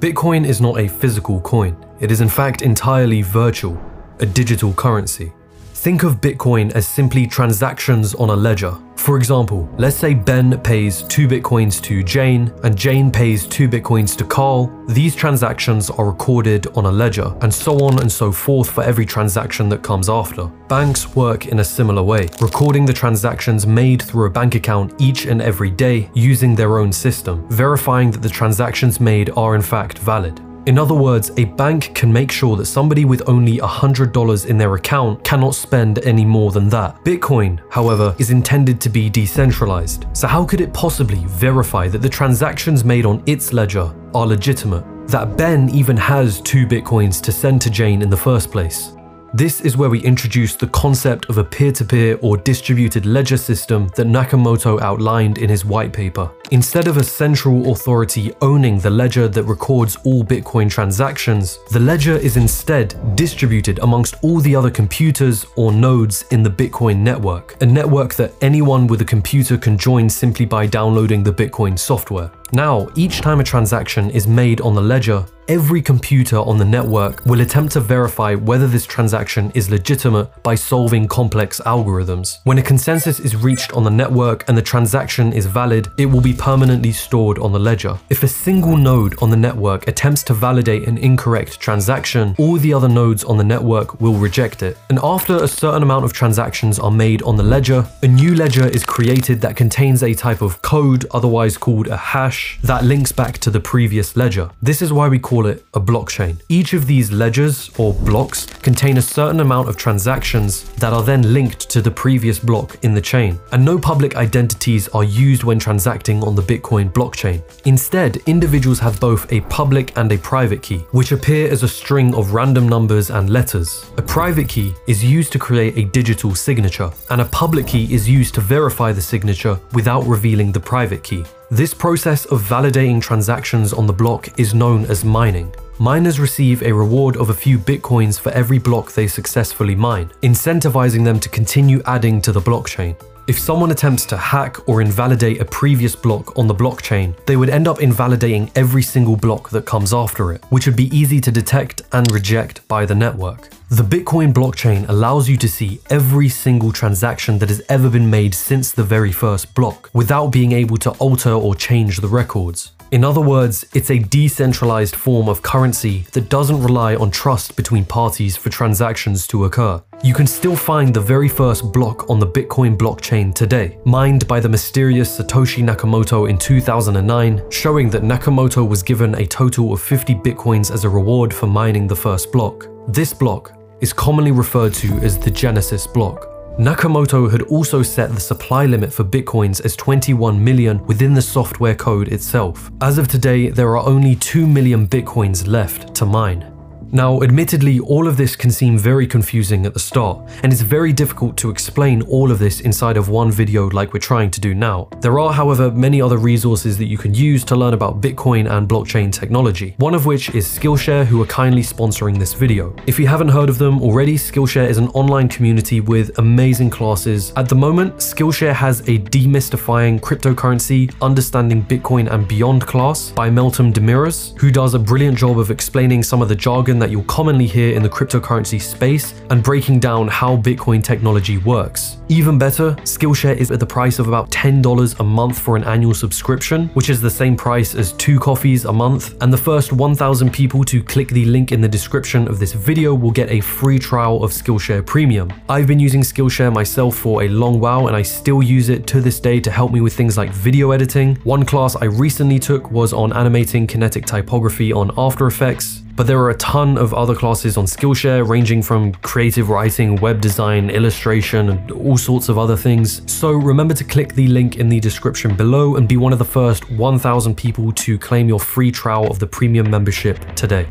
Bitcoin 0.00 0.46
is 0.46 0.60
not 0.60 0.78
a 0.78 0.88
physical 0.88 1.40
coin, 1.40 1.76
it 2.00 2.10
is 2.10 2.20
in 2.20 2.28
fact 2.28 2.60
entirely 2.60 3.22
virtual, 3.22 3.80
a 4.20 4.26
digital 4.26 4.72
currency. 4.74 5.32
Think 5.82 6.04
of 6.04 6.20
Bitcoin 6.20 6.70
as 6.76 6.86
simply 6.86 7.26
transactions 7.26 8.14
on 8.14 8.30
a 8.30 8.36
ledger. 8.36 8.72
For 8.94 9.16
example, 9.16 9.68
let's 9.78 9.96
say 9.96 10.14
Ben 10.14 10.60
pays 10.60 11.02
2 11.02 11.26
bitcoins 11.26 11.82
to 11.82 12.04
Jane 12.04 12.52
and 12.62 12.78
Jane 12.78 13.10
pays 13.10 13.48
2 13.48 13.68
bitcoins 13.68 14.16
to 14.18 14.24
Carl. 14.24 14.70
These 14.86 15.16
transactions 15.16 15.90
are 15.90 16.06
recorded 16.06 16.68
on 16.76 16.86
a 16.86 16.92
ledger 16.92 17.34
and 17.40 17.52
so 17.52 17.82
on 17.82 17.98
and 18.00 18.12
so 18.12 18.30
forth 18.30 18.70
for 18.70 18.84
every 18.84 19.04
transaction 19.04 19.68
that 19.70 19.82
comes 19.82 20.08
after. 20.08 20.46
Banks 20.68 21.16
work 21.16 21.46
in 21.46 21.58
a 21.58 21.64
similar 21.64 22.04
way, 22.04 22.28
recording 22.40 22.86
the 22.86 22.92
transactions 22.92 23.66
made 23.66 24.02
through 24.02 24.26
a 24.26 24.30
bank 24.30 24.54
account 24.54 24.94
each 25.00 25.26
and 25.26 25.42
every 25.42 25.70
day 25.70 26.08
using 26.14 26.54
their 26.54 26.78
own 26.78 26.92
system, 26.92 27.44
verifying 27.48 28.12
that 28.12 28.22
the 28.22 28.28
transactions 28.28 29.00
made 29.00 29.30
are 29.30 29.56
in 29.56 29.62
fact 29.62 29.98
valid. 29.98 30.40
In 30.66 30.78
other 30.78 30.94
words, 30.94 31.32
a 31.38 31.44
bank 31.44 31.92
can 31.92 32.12
make 32.12 32.30
sure 32.30 32.56
that 32.56 32.66
somebody 32.66 33.04
with 33.04 33.28
only 33.28 33.58
$100 33.58 34.46
in 34.46 34.56
their 34.56 34.74
account 34.76 35.24
cannot 35.24 35.56
spend 35.56 35.98
any 36.04 36.24
more 36.24 36.52
than 36.52 36.68
that. 36.68 37.02
Bitcoin, 37.04 37.60
however, 37.68 38.14
is 38.20 38.30
intended 38.30 38.80
to 38.82 38.88
be 38.88 39.10
decentralized. 39.10 40.06
So 40.12 40.28
how 40.28 40.44
could 40.44 40.60
it 40.60 40.72
possibly 40.72 41.24
verify 41.26 41.88
that 41.88 41.98
the 41.98 42.08
transactions 42.08 42.84
made 42.84 43.04
on 43.06 43.24
its 43.26 43.52
ledger 43.52 43.92
are 44.14 44.26
legitimate? 44.26 44.84
That 45.08 45.36
Ben 45.36 45.68
even 45.70 45.96
has 45.96 46.40
two 46.40 46.64
Bitcoins 46.64 47.20
to 47.22 47.32
send 47.32 47.60
to 47.62 47.70
Jane 47.70 48.00
in 48.00 48.08
the 48.08 48.16
first 48.16 48.52
place? 48.52 48.92
This 49.34 49.62
is 49.62 49.78
where 49.78 49.88
we 49.88 50.00
introduce 50.00 50.56
the 50.56 50.66
concept 50.66 51.30
of 51.30 51.38
a 51.38 51.44
peer 51.44 51.72
to 51.72 51.86
peer 51.86 52.18
or 52.20 52.36
distributed 52.36 53.06
ledger 53.06 53.38
system 53.38 53.88
that 53.96 54.06
Nakamoto 54.06 54.78
outlined 54.82 55.38
in 55.38 55.48
his 55.48 55.64
white 55.64 55.90
paper. 55.90 56.30
Instead 56.50 56.86
of 56.86 56.98
a 56.98 57.02
central 57.02 57.72
authority 57.72 58.34
owning 58.42 58.78
the 58.78 58.90
ledger 58.90 59.28
that 59.28 59.44
records 59.44 59.96
all 60.04 60.22
Bitcoin 60.22 60.70
transactions, 60.70 61.58
the 61.70 61.80
ledger 61.80 62.16
is 62.16 62.36
instead 62.36 62.94
distributed 63.16 63.78
amongst 63.78 64.16
all 64.22 64.38
the 64.40 64.54
other 64.54 64.70
computers 64.70 65.46
or 65.56 65.72
nodes 65.72 66.26
in 66.30 66.42
the 66.42 66.50
Bitcoin 66.50 66.98
network, 66.98 67.56
a 67.62 67.66
network 67.66 68.12
that 68.16 68.34
anyone 68.42 68.86
with 68.86 69.00
a 69.00 69.06
computer 69.06 69.56
can 69.56 69.78
join 69.78 70.10
simply 70.10 70.44
by 70.44 70.66
downloading 70.66 71.22
the 71.22 71.32
Bitcoin 71.32 71.78
software. 71.78 72.30
Now, 72.52 72.86
each 72.96 73.22
time 73.22 73.40
a 73.40 73.44
transaction 73.44 74.10
is 74.10 74.26
made 74.26 74.60
on 74.60 74.74
the 74.74 74.82
ledger, 74.82 75.24
every 75.48 75.82
computer 75.82 76.36
on 76.36 76.58
the 76.58 76.64
network 76.64 77.24
will 77.26 77.40
attempt 77.40 77.72
to 77.72 77.80
verify 77.80 78.34
whether 78.34 78.66
this 78.66 78.86
transaction 78.86 79.50
is 79.54 79.70
legitimate 79.70 80.28
by 80.42 80.54
solving 80.54 81.08
complex 81.08 81.60
algorithms. 81.66 82.38
When 82.44 82.58
a 82.58 82.62
consensus 82.62 83.18
is 83.18 83.34
reached 83.34 83.72
on 83.72 83.84
the 83.84 83.90
network 83.90 84.48
and 84.48 84.56
the 84.56 84.62
transaction 84.62 85.32
is 85.32 85.46
valid, 85.46 85.88
it 85.98 86.06
will 86.06 86.20
be 86.20 86.32
permanently 86.32 86.92
stored 86.92 87.38
on 87.38 87.52
the 87.52 87.58
ledger. 87.58 87.98
If 88.08 88.22
a 88.22 88.28
single 88.28 88.76
node 88.76 89.20
on 89.22 89.30
the 89.30 89.36
network 89.36 89.88
attempts 89.88 90.22
to 90.24 90.34
validate 90.34 90.86
an 90.86 90.98
incorrect 90.98 91.58
transaction, 91.60 92.34
all 92.38 92.56
the 92.56 92.72
other 92.72 92.88
nodes 92.88 93.24
on 93.24 93.36
the 93.36 93.44
network 93.44 94.00
will 94.00 94.14
reject 94.14 94.62
it. 94.62 94.78
And 94.88 94.98
after 95.02 95.36
a 95.36 95.48
certain 95.48 95.82
amount 95.82 96.04
of 96.04 96.12
transactions 96.12 96.78
are 96.78 96.90
made 96.90 97.22
on 97.22 97.36
the 97.36 97.42
ledger, 97.42 97.86
a 98.02 98.08
new 98.08 98.34
ledger 98.34 98.66
is 98.66 98.84
created 98.84 99.40
that 99.40 99.56
contains 99.56 100.02
a 100.02 100.14
type 100.14 100.40
of 100.40 100.62
code, 100.62 101.06
otherwise 101.10 101.56
called 101.56 101.88
a 101.88 101.96
hash, 101.96 102.58
that 102.62 102.84
links 102.84 103.12
back 103.12 103.38
to 103.38 103.50
the 103.50 103.60
previous 103.60 104.16
ledger. 104.16 104.50
This 104.60 104.82
is 104.82 104.92
why 104.92 105.08
we 105.08 105.18
call 105.32 105.46
it 105.46 105.64
a 105.72 105.80
blockchain. 105.80 106.38
Each 106.50 106.74
of 106.74 106.86
these 106.86 107.10
ledgers, 107.10 107.70
or 107.78 107.94
blocks, 107.94 108.44
contain 108.68 108.98
a 108.98 109.08
certain 109.16 109.40
amount 109.40 109.66
of 109.66 109.78
transactions 109.78 110.64
that 110.74 110.92
are 110.92 111.02
then 111.02 111.32
linked 111.32 111.70
to 111.70 111.80
the 111.80 111.90
previous 111.90 112.38
block 112.38 112.76
in 112.84 112.92
the 112.92 113.00
chain. 113.00 113.40
And 113.52 113.64
no 113.64 113.78
public 113.78 114.14
identities 114.14 114.88
are 114.88 115.04
used 115.04 115.42
when 115.42 115.58
transacting 115.58 116.22
on 116.22 116.34
the 116.34 116.42
Bitcoin 116.42 116.92
blockchain. 116.92 117.40
Instead, 117.64 118.18
individuals 118.26 118.78
have 118.80 119.00
both 119.00 119.32
a 119.32 119.40
public 119.62 119.96
and 119.96 120.12
a 120.12 120.18
private 120.18 120.60
key, 120.60 120.80
which 120.90 121.12
appear 121.12 121.50
as 121.50 121.62
a 121.62 121.68
string 121.80 122.14
of 122.14 122.34
random 122.34 122.68
numbers 122.68 123.08
and 123.08 123.30
letters. 123.30 123.90
A 123.96 124.02
private 124.02 124.50
key 124.50 124.74
is 124.86 125.02
used 125.02 125.32
to 125.32 125.38
create 125.38 125.78
a 125.78 125.90
digital 125.92 126.34
signature, 126.34 126.90
and 127.08 127.22
a 127.22 127.32
public 127.40 127.66
key 127.66 127.90
is 127.94 128.06
used 128.06 128.34
to 128.34 128.42
verify 128.42 128.92
the 128.92 129.00
signature 129.00 129.58
without 129.72 130.04
revealing 130.04 130.52
the 130.52 130.60
private 130.60 131.02
key. 131.02 131.24
This 131.52 131.74
process 131.74 132.24
of 132.24 132.40
validating 132.40 132.98
transactions 132.98 133.74
on 133.74 133.86
the 133.86 133.92
block 133.92 134.40
is 134.40 134.54
known 134.54 134.86
as 134.86 135.04
mining. 135.04 135.54
Miners 135.78 136.18
receive 136.18 136.62
a 136.62 136.72
reward 136.72 137.18
of 137.18 137.28
a 137.28 137.34
few 137.34 137.58
bitcoins 137.58 138.18
for 138.18 138.32
every 138.32 138.56
block 138.56 138.90
they 138.92 139.06
successfully 139.06 139.74
mine, 139.74 140.10
incentivizing 140.22 141.04
them 141.04 141.20
to 141.20 141.28
continue 141.28 141.82
adding 141.84 142.22
to 142.22 142.32
the 142.32 142.40
blockchain. 142.40 142.96
If 143.28 143.38
someone 143.38 143.70
attempts 143.70 144.04
to 144.06 144.16
hack 144.16 144.68
or 144.68 144.82
invalidate 144.82 145.40
a 145.40 145.44
previous 145.44 145.94
block 145.94 146.36
on 146.36 146.48
the 146.48 146.54
blockchain, 146.54 147.14
they 147.24 147.36
would 147.36 147.50
end 147.50 147.68
up 147.68 147.80
invalidating 147.80 148.50
every 148.56 148.82
single 148.82 149.16
block 149.16 149.50
that 149.50 149.64
comes 149.64 149.94
after 149.94 150.32
it, 150.32 150.42
which 150.50 150.66
would 150.66 150.74
be 150.74 150.94
easy 150.96 151.20
to 151.20 151.30
detect 151.30 151.82
and 151.92 152.10
reject 152.10 152.66
by 152.66 152.84
the 152.84 152.96
network. 152.96 153.48
The 153.68 153.84
Bitcoin 153.84 154.32
blockchain 154.32 154.88
allows 154.88 155.28
you 155.28 155.36
to 155.36 155.48
see 155.48 155.80
every 155.88 156.28
single 156.28 156.72
transaction 156.72 157.38
that 157.38 157.48
has 157.48 157.62
ever 157.68 157.88
been 157.88 158.10
made 158.10 158.34
since 158.34 158.72
the 158.72 158.82
very 158.82 159.12
first 159.12 159.54
block, 159.54 159.88
without 159.92 160.32
being 160.32 160.50
able 160.50 160.76
to 160.78 160.90
alter 160.92 161.32
or 161.32 161.54
change 161.54 161.98
the 161.98 162.08
records. 162.08 162.72
In 162.92 163.04
other 163.04 163.22
words, 163.22 163.64
it's 163.72 163.90
a 163.90 163.98
decentralized 163.98 164.94
form 164.94 165.26
of 165.26 165.40
currency 165.40 166.04
that 166.12 166.28
doesn't 166.28 166.62
rely 166.62 166.94
on 166.94 167.10
trust 167.10 167.56
between 167.56 167.86
parties 167.86 168.36
for 168.36 168.50
transactions 168.50 169.26
to 169.28 169.46
occur. 169.46 169.82
you 170.04 170.12
can 170.12 170.26
still 170.26 170.56
find 170.56 170.92
the 170.92 171.00
very 171.00 171.28
first 171.28 171.72
block 171.72 172.10
on 172.10 172.18
the 172.18 172.26
Bitcoin 172.26 172.76
blockchain 172.76 173.32
today, 173.32 173.78
mined 173.86 174.26
by 174.28 174.40
the 174.40 174.48
mysterious 174.48 175.18
Satoshi 175.18 175.62
Nakamoto 175.62 176.28
in 176.28 176.36
2009, 176.36 177.50
showing 177.50 177.88
that 177.88 178.02
Nakamoto 178.02 178.68
was 178.68 178.82
given 178.82 179.14
a 179.14 179.24
total 179.24 179.72
of 179.72 179.80
50 179.80 180.16
Bitcoins 180.16 180.70
as 180.70 180.84
a 180.84 180.88
reward 180.88 181.32
for 181.32 181.46
mining 181.46 181.86
the 181.86 181.96
first 181.96 182.30
block. 182.30 182.66
This 182.88 183.14
block 183.14 183.56
is 183.80 183.92
commonly 183.92 184.32
referred 184.32 184.74
to 184.74 184.88
as 184.98 185.18
the 185.18 185.30
Genesis 185.30 185.86
block. 185.86 186.31
Nakamoto 186.58 187.30
had 187.30 187.42
also 187.42 187.82
set 187.82 188.10
the 188.12 188.20
supply 188.20 188.66
limit 188.66 188.92
for 188.92 189.04
bitcoins 189.04 189.64
as 189.64 189.74
21 189.74 190.42
million 190.42 190.84
within 190.86 191.14
the 191.14 191.22
software 191.22 191.74
code 191.74 192.08
itself. 192.08 192.70
As 192.82 192.98
of 192.98 193.08
today, 193.08 193.48
there 193.48 193.74
are 193.76 193.86
only 193.86 194.14
2 194.16 194.46
million 194.46 194.86
bitcoins 194.86 195.46
left 195.46 195.94
to 195.94 196.04
mine. 196.04 196.51
Now, 196.94 197.22
admittedly, 197.22 197.80
all 197.80 198.06
of 198.06 198.18
this 198.18 198.36
can 198.36 198.50
seem 198.50 198.76
very 198.76 199.06
confusing 199.06 199.64
at 199.64 199.72
the 199.72 199.80
start, 199.80 200.28
and 200.42 200.52
it's 200.52 200.60
very 200.60 200.92
difficult 200.92 201.38
to 201.38 201.48
explain 201.48 202.02
all 202.02 202.30
of 202.30 202.38
this 202.38 202.60
inside 202.60 202.98
of 202.98 203.08
one 203.08 203.30
video 203.30 203.70
like 203.70 203.94
we're 203.94 203.98
trying 204.00 204.30
to 204.30 204.42
do 204.42 204.54
now. 204.54 204.88
There 205.00 205.18
are, 205.18 205.32
however, 205.32 205.70
many 205.70 206.02
other 206.02 206.18
resources 206.18 206.76
that 206.76 206.88
you 206.88 206.98
can 206.98 207.14
use 207.14 207.44
to 207.44 207.56
learn 207.56 207.72
about 207.72 208.02
Bitcoin 208.02 208.46
and 208.50 208.68
blockchain 208.68 209.10
technology, 209.10 209.74
one 209.78 209.94
of 209.94 210.04
which 210.04 210.34
is 210.34 210.46
Skillshare, 210.46 211.06
who 211.06 211.22
are 211.22 211.26
kindly 211.26 211.62
sponsoring 211.62 212.18
this 212.18 212.34
video. 212.34 212.76
If 212.86 212.98
you 212.98 213.06
haven't 213.06 213.30
heard 213.30 213.48
of 213.48 213.56
them 213.56 213.80
already, 213.80 214.16
Skillshare 214.16 214.68
is 214.68 214.76
an 214.76 214.88
online 214.88 215.30
community 215.30 215.80
with 215.80 216.18
amazing 216.18 216.68
classes. 216.68 217.32
At 217.36 217.48
the 217.48 217.54
moment, 217.54 217.96
Skillshare 217.96 218.52
has 218.52 218.80
a 218.80 218.98
demystifying 218.98 219.98
cryptocurrency, 219.98 220.94
understanding 221.00 221.62
Bitcoin 221.62 222.12
and 222.12 222.28
beyond 222.28 222.66
class 222.66 223.12
by 223.12 223.30
Meltem 223.30 223.72
Demirors, 223.72 224.38
who 224.38 224.50
does 224.50 224.74
a 224.74 224.78
brilliant 224.78 225.16
job 225.16 225.38
of 225.38 225.50
explaining 225.50 226.02
some 226.02 226.20
of 226.20 226.28
the 226.28 226.36
jargon 226.36 226.81
that 226.82 226.90
you'll 226.90 227.04
commonly 227.04 227.46
hear 227.46 227.76
in 227.76 227.82
the 227.82 227.88
cryptocurrency 227.88 228.60
space 228.60 229.14
and 229.30 229.40
breaking 229.40 229.78
down 229.78 230.08
how 230.08 230.36
Bitcoin 230.36 230.82
technology 230.82 231.38
works. 231.38 231.98
Even 232.08 232.38
better, 232.38 232.72
Skillshare 232.82 233.36
is 233.36 233.52
at 233.52 233.60
the 233.60 233.66
price 233.66 234.00
of 234.00 234.08
about 234.08 234.30
$10 234.32 234.98
a 234.98 235.04
month 235.04 235.38
for 235.38 235.56
an 235.56 235.62
annual 235.62 235.94
subscription, 235.94 236.66
which 236.70 236.90
is 236.90 237.00
the 237.00 237.08
same 237.08 237.36
price 237.36 237.76
as 237.76 237.92
two 237.92 238.18
coffees 238.18 238.64
a 238.64 238.72
month, 238.72 239.14
and 239.22 239.32
the 239.32 239.38
first 239.38 239.72
1,000 239.72 240.32
people 240.32 240.64
to 240.64 240.82
click 240.82 241.08
the 241.08 241.24
link 241.26 241.52
in 241.52 241.60
the 241.60 241.68
description 241.68 242.26
of 242.26 242.40
this 242.40 242.52
video 242.52 242.94
will 242.94 243.12
get 243.12 243.30
a 243.30 243.40
free 243.40 243.78
trial 243.78 244.24
of 244.24 244.32
Skillshare 244.32 244.84
Premium. 244.84 245.32
I've 245.48 245.68
been 245.68 245.78
using 245.78 246.00
Skillshare 246.00 246.52
myself 246.52 246.96
for 246.96 247.22
a 247.22 247.28
long 247.28 247.60
while 247.60 247.86
and 247.86 247.96
I 247.96 248.02
still 248.02 248.42
use 248.42 248.68
it 248.70 248.88
to 248.88 249.00
this 249.00 249.20
day 249.20 249.38
to 249.38 249.52
help 249.52 249.70
me 249.72 249.80
with 249.80 249.94
things 249.94 250.18
like 250.18 250.30
video 250.30 250.72
editing. 250.72 251.14
One 251.22 251.44
class 251.44 251.76
I 251.76 251.84
recently 251.84 252.40
took 252.40 252.72
was 252.72 252.92
on 252.92 253.12
animating 253.12 253.68
kinetic 253.68 254.04
typography 254.04 254.72
on 254.72 254.90
After 254.98 255.28
Effects, 255.28 255.81
but 255.94 256.06
there 256.06 256.18
are 256.18 256.30
a 256.30 256.36
ton 256.36 256.78
of 256.78 256.94
other 256.94 257.14
classes 257.14 257.56
on 257.56 257.66
Skillshare 257.66 258.26
ranging 258.26 258.62
from 258.62 258.92
creative 258.92 259.50
writing, 259.50 259.96
web 259.96 260.20
design, 260.20 260.70
illustration, 260.70 261.50
and 261.50 261.70
all 261.70 261.98
sorts 261.98 262.28
of 262.28 262.38
other 262.38 262.56
things. 262.56 263.02
So 263.12 263.32
remember 263.32 263.74
to 263.74 263.84
click 263.84 264.14
the 264.14 264.26
link 264.28 264.56
in 264.56 264.68
the 264.68 264.80
description 264.80 265.36
below 265.36 265.76
and 265.76 265.86
be 265.86 265.98
one 265.98 266.12
of 266.12 266.18
the 266.18 266.24
first 266.24 266.70
1,000 266.70 267.36
people 267.36 267.72
to 267.72 267.98
claim 267.98 268.26
your 268.26 268.40
free 268.40 268.72
trial 268.72 269.10
of 269.10 269.18
the 269.18 269.26
premium 269.26 269.70
membership 269.70 270.18
today. 270.34 270.66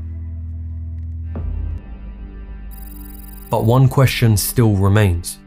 But 3.51 3.66
one 3.66 3.88
question 3.90 4.38
still 4.38 4.75
remains. 4.75 5.38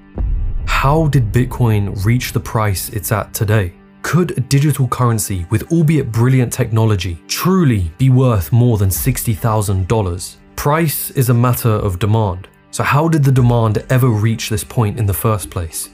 How 0.67 1.09
did 1.09 1.33
Bitcoin 1.33 2.05
reach 2.05 2.33
the 2.33 2.41
price 2.41 2.91
it's 2.91 3.11
at 3.11 3.35
today? 3.35 3.73
Could 4.05 4.37
a 4.37 4.41
digital 4.43 4.87
currency 4.87 5.47
with 5.49 5.73
albeit 5.73 6.13
brilliant 6.13 6.53
technology 6.53 7.19
truly 7.27 7.91
be 7.97 8.11
worth 8.11 8.53
more 8.53 8.77
than 8.77 8.91
$60,000? 8.91 10.37
Price 10.57 11.11
is 11.13 11.31
a 11.31 11.35
matter 11.35 11.71
of 11.71 11.99
demand. 11.99 12.47
So 12.71 12.85
how 12.85 13.09
did 13.09 13.25
the 13.25 13.33
demand 13.33 13.83
ever 13.89 14.09
reach 14.09 14.51
this 14.51 14.63
point 14.63 14.99
in 14.99 15.07
the 15.07 15.15
first 15.15 15.49
place? 15.49 15.89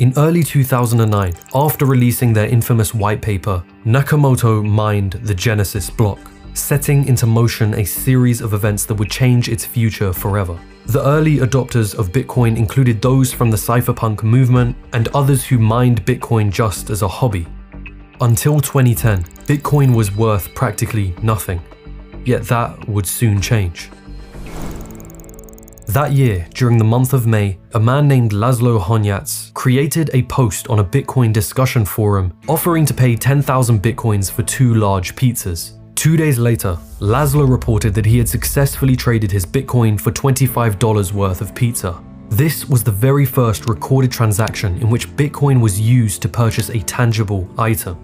In 0.00 0.12
early 0.16 0.42
2009, 0.42 1.34
after 1.54 1.86
releasing 1.86 2.32
their 2.32 2.48
infamous 2.48 2.92
white 2.92 3.22
paper, 3.22 3.62
Nakamoto 3.86 4.62
mined 4.62 5.12
the 5.22 5.34
Genesis 5.34 5.88
block, 5.88 6.18
setting 6.54 7.06
into 7.06 7.26
motion 7.26 7.74
a 7.74 7.84
series 7.84 8.40
of 8.40 8.54
events 8.54 8.84
that 8.86 8.94
would 8.94 9.10
change 9.10 9.48
its 9.48 9.64
future 9.64 10.12
forever. 10.12 10.58
The 10.86 11.06
early 11.06 11.38
adopters 11.38 11.96
of 11.96 12.10
Bitcoin 12.10 12.56
included 12.56 13.00
those 13.00 13.32
from 13.32 13.50
the 13.50 13.56
cypherpunk 13.56 14.22
movement 14.22 14.76
and 14.92 15.08
others 15.08 15.44
who 15.44 15.58
mined 15.58 16.04
Bitcoin 16.04 16.50
just 16.50 16.90
as 16.90 17.02
a 17.02 17.08
hobby. 17.08 17.46
Until 18.20 18.60
2010, 18.60 19.22
Bitcoin 19.46 19.94
was 19.94 20.14
worth 20.14 20.54
practically 20.54 21.14
nothing, 21.22 21.60
yet 22.24 22.42
that 22.44 22.88
would 22.88 23.06
soon 23.06 23.40
change. 23.40 23.90
That 25.88 26.12
year, 26.12 26.48
during 26.54 26.78
the 26.78 26.84
month 26.84 27.12
of 27.12 27.26
May, 27.26 27.58
a 27.74 27.80
man 27.80 28.08
named 28.08 28.30
Laszlo 28.32 28.80
Hanyecz 28.80 29.52
created 29.52 30.10
a 30.14 30.22
post 30.22 30.68
on 30.68 30.78
a 30.78 30.84
Bitcoin 30.84 31.32
discussion 31.32 31.84
forum 31.84 32.32
offering 32.48 32.86
to 32.86 32.94
pay 32.94 33.14
10,000 33.14 33.82
Bitcoins 33.82 34.30
for 34.30 34.42
two 34.42 34.74
large 34.74 35.14
pizzas. 35.14 35.81
Two 35.94 36.16
days 36.16 36.38
later, 36.38 36.76
Laszlo 37.00 37.48
reported 37.48 37.94
that 37.94 38.06
he 38.06 38.18
had 38.18 38.28
successfully 38.28 38.96
traded 38.96 39.30
his 39.30 39.46
Bitcoin 39.46 40.00
for 40.00 40.10
$25 40.10 41.12
worth 41.12 41.40
of 41.40 41.54
pizza. 41.54 42.02
This 42.30 42.68
was 42.68 42.82
the 42.82 42.90
very 42.90 43.24
first 43.26 43.68
recorded 43.68 44.10
transaction 44.10 44.78
in 44.78 44.90
which 44.90 45.08
Bitcoin 45.16 45.60
was 45.60 45.80
used 45.80 46.22
to 46.22 46.28
purchase 46.28 46.70
a 46.70 46.80
tangible 46.80 47.48
item. 47.58 47.98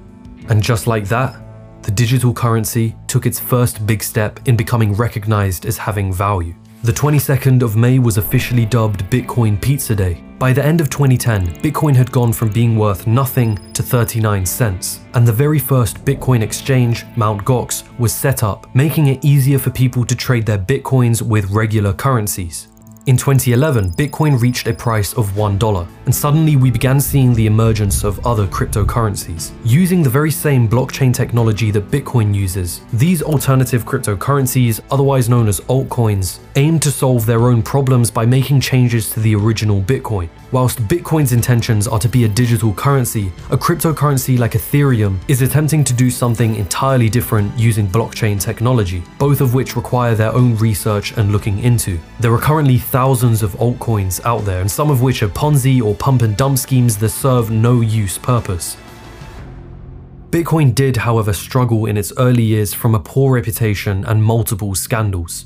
And 0.49 0.63
just 0.63 0.87
like 0.87 1.09
that, 1.09 1.41
the 1.83 1.91
digital 1.91 2.35
currency 2.35 2.95
took 3.07 3.25
its 3.25 3.41
first 3.41 3.87
big 3.87 4.03
step 4.03 4.39
in 4.47 4.57
becoming 4.57 4.93
recognized 4.93 5.65
as 5.65 5.79
having 5.79 6.13
value. 6.13 6.55
The 6.83 6.93
22nd 6.93 7.63
of 7.63 7.77
May 7.77 7.99
was 7.99 8.19
officially 8.19 8.67
dubbed 8.67 9.05
Bitcoin 9.11 9.61
Pizza 9.61 9.97
Day. 9.97 10.23
By 10.39 10.53
the 10.53 10.65
end 10.65 10.81
of 10.81 10.89
2010, 10.89 11.49
Bitcoin 11.63 11.97
had 11.97 12.13
gone 12.13 12.33
from 12.33 12.51
being 12.51 12.79
worth 12.79 13.09
nothing 13.09 13.57
to 13.73 13.83
39 13.83 14.47
cents, 14.47 15.01
and 15.15 15.27
the 15.27 15.33
very 15.33 15.59
first 15.59 16.05
Bitcoin 16.05 16.43
exchange, 16.43 17.05
Mt. 17.17 17.45
Gox, 17.45 17.83
was 17.99 18.15
set 18.15 18.45
up, 18.45 18.73
making 18.73 19.09
it 19.09 19.25
easier 19.25 19.59
for 19.59 19.71
people 19.71 20.05
to 20.05 20.15
trade 20.15 20.47
their 20.47 20.57
Bitcoins 20.57 21.23
with 21.23 21.51
regular 21.51 21.93
currencies. 21.93 22.69
In 23.09 23.17
2011, 23.17 23.93
Bitcoin 23.93 24.39
reached 24.39 24.67
a 24.67 24.75
price 24.75 25.15
of 25.15 25.31
$1, 25.31 25.89
and 26.05 26.15
suddenly 26.15 26.57
we 26.57 26.71
began 26.71 27.01
seeing 27.01 27.33
the 27.33 27.47
emergence 27.47 28.05
of 28.05 28.27
other 28.27 28.47
cryptocurrencies. 28.47 29.53
Using 29.65 30.03
the 30.03 30.11
very 30.11 30.31
same 30.31 30.69
blockchain 30.69 31.15
technology 31.15 31.71
that 31.71 31.91
Bitcoin 31.91 32.35
uses, 32.35 32.83
these 32.93 33.23
alternative 33.23 33.87
cryptocurrencies, 33.87 34.83
otherwise 34.91 35.31
known 35.31 35.49
as 35.49 35.59
altcoins, 35.71 36.41
aim 36.57 36.79
to 36.81 36.91
solve 36.91 37.25
their 37.25 37.47
own 37.47 37.63
problems 37.63 38.11
by 38.11 38.27
making 38.27 38.61
changes 38.61 39.09
to 39.13 39.21
the 39.21 39.35
original 39.35 39.81
Bitcoin. 39.81 40.29
Whilst 40.53 40.87
Bitcoin's 40.89 41.33
intentions 41.33 41.87
are 41.87 41.99
to 41.99 42.09
be 42.09 42.25
a 42.25 42.29
digital 42.29 42.75
currency, 42.75 43.33
a 43.51 43.57
cryptocurrency 43.57 44.39
like 44.39 44.53
Ethereum 44.53 45.19
is 45.29 45.41
attempting 45.41 45.85
to 45.85 45.95
do 45.95 46.11
something 46.11 46.57
entirely 46.57 47.09
different 47.09 47.59
using 47.59 47.87
blockchain 47.87 48.41
technology, 48.41 49.03
both 49.19 49.41
of 49.41 49.55
which 49.55 49.77
require 49.77 50.15
their 50.15 50.33
own 50.33 50.57
research 50.57 51.17
and 51.17 51.33
looking 51.33 51.59
into. 51.61 51.99
There 52.21 52.33
are 52.33 52.41
currently 52.41 52.79
thousands 52.99 53.45
of 53.45 53.53
altcoins 53.61 54.21
out 54.25 54.45
there, 54.45 54.61
and 54.61 54.69
some 54.69 54.91
of 54.91 55.03
which 55.03 55.23
are 55.23 55.29
Ponzi 55.29 55.81
or 55.81 55.95
pump 55.95 56.21
and 56.21 56.37
dump 56.37 56.59
schemes 56.59 56.97
that 56.97 57.11
serve 57.11 57.49
no 57.49 57.81
use 57.81 58.19
purpose. 58.19 58.77
Bitcoin 60.31 60.75
did, 60.75 60.97
however, 60.97 61.33
struggle 61.33 61.87
in 61.87 61.97
its 61.97 62.13
early 62.19 62.43
years 62.43 62.75
from 62.75 62.97
a 62.97 62.99
poor 62.99 63.37
reputation 63.37 64.05
and 64.05 64.25
multiple 64.25 64.75
scandals. 64.75 65.45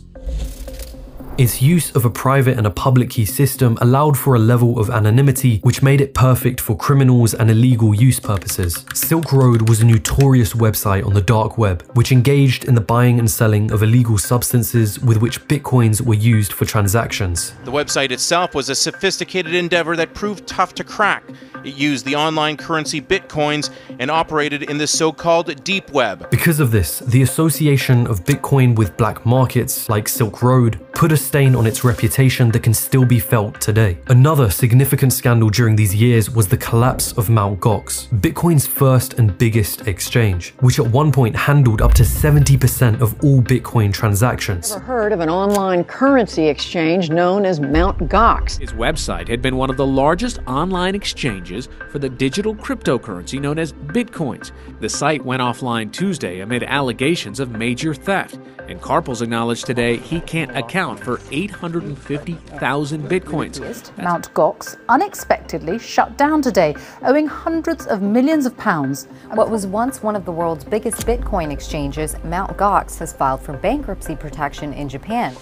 Its 1.39 1.63
use 1.63 1.91
of 1.97 2.05
a 2.05 2.11
private 2.11 2.59
and 2.59 2.67
a 2.67 2.71
public 2.71 3.09
key 3.09 3.25
system 3.25 3.79
allowed 3.81 4.19
for 4.19 4.35
a 4.35 4.39
level 4.39 4.79
of 4.79 4.91
anonymity 4.91 5.61
which 5.61 5.83
made 5.83 5.99
it 5.99 6.13
perfect 6.13 6.61
for 6.61 6.77
criminals 6.77 7.33
and 7.33 7.51
illegal 7.51 7.95
use 7.95 8.21
purposes. 8.21 8.85
Silk 8.93 9.33
Road 9.33 9.67
was 9.67 9.81
a 9.81 9.87
notorious 9.87 10.53
website 10.53 11.07
on 11.07 11.15
the 11.15 11.23
dark 11.23 11.57
web 11.57 11.83
which 11.95 12.13
engaged 12.13 12.67
in 12.67 12.75
the 12.75 12.83
buying 12.83 13.19
and 13.19 13.31
selling 13.31 13.73
of 13.73 13.83
illegal 13.83 14.19
substances 14.19 15.01
with 15.01 15.23
which 15.23 15.41
bitcoins 15.49 16.03
were 16.03 16.15
used 16.15 16.53
for 16.53 16.67
transactions. 16.67 17.55
The 17.65 17.73
website 17.73 18.11
itself 18.11 18.55
was 18.55 18.69
a 18.69 18.75
sophisticated 18.75 19.55
endeavor 19.55 19.97
that 19.97 20.13
proved 20.13 20.47
tough 20.47 20.75
to 20.75 20.85
crack. 20.85 21.25
It 21.65 21.77
used 21.77 22.05
the 22.05 22.17
online 22.17 22.57
currency 22.57 23.01
bitcoins 23.01 23.71
and 23.99 24.11
operated 24.11 24.65
in 24.65 24.79
the 24.79 24.87
so 24.87 25.13
called 25.13 25.65
deep 25.65 25.91
web. 25.93 26.29
Because 26.31 26.61
of 26.61 26.73
this, 26.73 26.99
the 26.99 27.23
association 27.23 28.07
of 28.07 28.25
Bitcoin 28.25 28.75
with 28.75 28.97
black 28.97 29.25
markets 29.25 29.89
like 29.89 30.09
Silk 30.09 30.43
Road 30.43 30.81
put 30.93 31.13
a 31.13 31.22
stain 31.23 31.55
on 31.55 31.67
its 31.67 31.85
reputation 31.85 32.51
that 32.51 32.63
can 32.63 32.75
still 32.75 33.05
be 33.05 33.19
felt 33.19 33.61
today. 33.61 33.99
Another 34.09 34.51
significant 34.51 35.13
scandal 35.13 35.49
during 35.49 35.77
these 35.77 35.95
years 35.95 36.31
was 36.31 36.49
the 36.49 36.57
collapse 36.57 37.13
of 37.13 37.31
Mt. 37.31 37.61
Gox, 37.61 38.09
Bitcoin's 38.21 38.67
first 38.67 39.15
and 39.15 39.37
biggest 39.39 39.87
exchange, 39.87 40.55
which 40.61 40.79
at 40.79 40.87
one 40.87 41.13
point 41.13 41.37
handled 41.37 41.81
up 41.81 41.95
to 41.95 42.03
70% 42.03 43.01
of 43.01 43.23
all 43.25 43.41
Bitcoin 43.41 43.93
transactions. 43.93 44.73
Ever 44.73 44.81
heard 44.81 45.13
of 45.13 45.21
an 45.21 45.31
online 45.31 45.85
currency 45.85 46.49
exchange 46.49 47.11
known 47.11 47.45
as 47.45 47.61
Mt. 47.61 47.99
Gox? 48.09 48.61
Its 48.61 48.73
website 48.73 49.29
had 49.29 49.41
been 49.41 49.57
one 49.57 49.71
of 49.71 49.77
the 49.77 49.87
largest 49.87 50.41
online 50.47 50.95
exchanges 50.95 51.69
for 51.91 51.99
the 51.99 52.09
digital 52.09 52.55
cryptocurrency 52.55 53.41
known 53.41 53.59
as 53.59 53.73
Bitcoins. 53.73 54.53
The 54.81 54.89
site 54.89 55.25
went 55.25 55.43
offline 55.43 55.93
Tuesday 55.93 56.41
amid 56.41 56.63
allegations 56.65 57.41
of 57.41 57.51
major 57.51 57.95
theft, 57.95 58.39
and 58.69 58.81
Karpeles 58.81 59.23
acknowledged 59.23 59.67
today 59.67 59.97
he 59.97 60.21
can't 60.21 60.57
account 60.57 60.99
for 61.01 61.12
for 61.13 61.21
850,000 61.31 63.09
bitcoins. 63.09 63.61
Mt. 63.99 64.33
Gox 64.33 64.79
unexpectedly 64.89 65.79
shut 65.79 66.17
down 66.17 66.41
today, 66.41 66.75
owing 67.03 67.27
hundreds 67.27 67.87
of 67.87 68.01
millions 68.01 68.47
of 68.47 68.57
pounds. 68.57 69.09
What 69.35 69.51
was 69.51 69.67
once 69.67 70.03
one 70.03 70.17
of 70.17 70.25
the 70.25 70.33
world's 70.33 70.65
biggest 70.65 71.07
Bitcoin 71.07 71.53
exchanges, 71.53 72.15
Mt. 72.25 72.57
Gox 72.57 72.99
has 72.99 73.13
filed 73.13 73.43
for 73.43 73.53
bankruptcy 73.53 74.17
protection 74.17 74.73
in 74.73 74.89
Japan. 74.89 75.37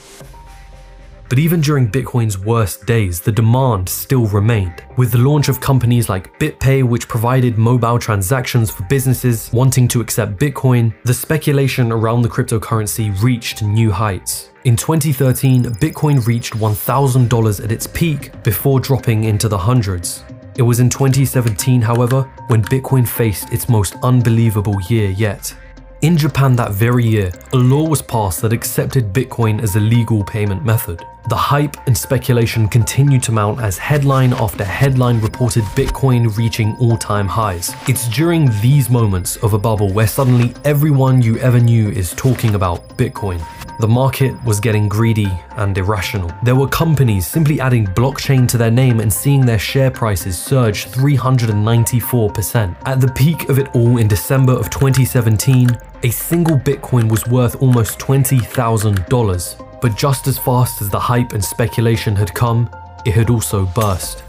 But 1.31 1.39
even 1.39 1.61
during 1.61 1.89
Bitcoin's 1.89 2.37
worst 2.37 2.87
days, 2.87 3.21
the 3.21 3.31
demand 3.31 3.89
still 3.89 4.27
remained. 4.27 4.83
With 4.97 5.13
the 5.13 5.19
launch 5.19 5.49
of 5.49 5.61
companies 5.61 6.09
like 6.09 6.37
BitPay, 6.41 6.83
which 6.83 7.07
provided 7.07 7.57
mobile 7.57 8.01
transactions 8.01 8.69
for 8.69 8.83
businesses 8.87 9.49
wanting 9.53 9.87
to 9.89 10.01
accept 10.01 10.41
Bitcoin, 10.41 10.93
the 11.05 11.15
speculation 11.15 11.93
around 11.93 12.23
the 12.23 12.29
cryptocurrency 12.29 13.17
reached 13.23 13.63
new 13.63 13.93
heights. 13.93 14.51
In 14.65 14.75
2013, 14.77 15.67
Bitcoin 15.77 16.27
reached 16.27 16.55
$1,000 16.55 17.65
at 17.65 17.71
its 17.71 17.87
peak 17.87 18.33
before 18.43 18.81
dropping 18.81 19.23
into 19.23 19.49
the 19.49 19.57
hundreds. 19.57 20.25
It 20.57 20.63
was 20.63 20.81
in 20.81 20.91
2017, 20.91 21.81
however, 21.81 22.23
when 22.49 22.61
Bitcoin 22.65 23.07
faced 23.07 23.53
its 23.53 23.69
most 23.69 23.95
unbelievable 24.03 24.81
year 24.89 25.11
yet. 25.11 25.55
In 26.03 26.17
Japan 26.17 26.57
that 26.57 26.73
very 26.73 27.05
year, 27.05 27.31
a 27.53 27.57
law 27.57 27.87
was 27.87 28.03
passed 28.03 28.43
that 28.43 28.53
accepted 28.55 29.13
Bitcoin 29.13 29.63
as 29.63 29.77
a 29.77 29.81
legal 29.81 30.25
payment 30.25 30.65
method. 30.65 31.05
The 31.29 31.37
hype 31.37 31.77
and 31.87 31.97
speculation 31.97 32.67
continued 32.67 33.23
to 33.25 33.33
mount 33.33 33.61
as 33.61 33.79
headline 33.79 34.33
after 34.33 34.65
headline 34.65 35.21
reported 35.21 35.63
Bitcoin 35.77 36.37
reaching 36.37 36.75
all 36.79 36.97
time 36.97 37.29
highs. 37.29 37.75
It's 37.89 38.09
during 38.09 38.51
these 38.61 38.91
moments 38.91 39.37
of 39.37 39.53
a 39.53 39.59
bubble 39.59 39.93
where 39.93 40.09
suddenly 40.09 40.55
everyone 40.65 41.23
you 41.23 41.39
ever 41.39 41.61
knew 41.61 41.91
is 41.91 42.15
talking 42.15 42.55
about 42.55 42.89
Bitcoin. 42.97 43.41
The 43.81 43.89
market 43.89 44.35
was 44.45 44.61
getting 44.61 44.89
greedy 44.89 45.31
and 45.57 45.77
irrational. 45.79 46.31
There 46.43 46.57
were 46.57 46.69
companies 46.69 47.27
simply 47.27 47.61
adding 47.61 47.87
blockchain 47.87 48.47
to 48.49 48.59
their 48.59 48.71
name 48.71 49.01
and 49.01 49.13
seeing 49.13 49.47
their 49.47 49.59
share 49.59 49.91
prices 49.91 50.37
surge 50.37 50.87
394%. 50.87 52.77
At 52.87 53.01
the 53.01 53.13
peak 53.13 53.49
of 53.49 53.59
it 53.59 53.75
all 53.75 53.97
in 53.97 54.09
December 54.09 54.53
of 54.53 54.69
2017, 54.69 55.69
a 56.03 56.11
single 56.11 56.59
Bitcoin 56.59 57.11
was 57.11 57.27
worth 57.27 57.63
almost 57.63 57.99
$20,000. 57.99 59.70
But 59.81 59.97
just 59.97 60.27
as 60.27 60.39
fast 60.39 60.83
as 60.83 60.91
the 60.91 61.01
hype 61.01 61.33
and 61.33 61.45
speculation 61.45 62.15
had 62.17 62.35
come, 62.35 62.69
it 63.07 63.15
had 63.15 63.31
also 63.31 63.67
burst. 63.67 64.23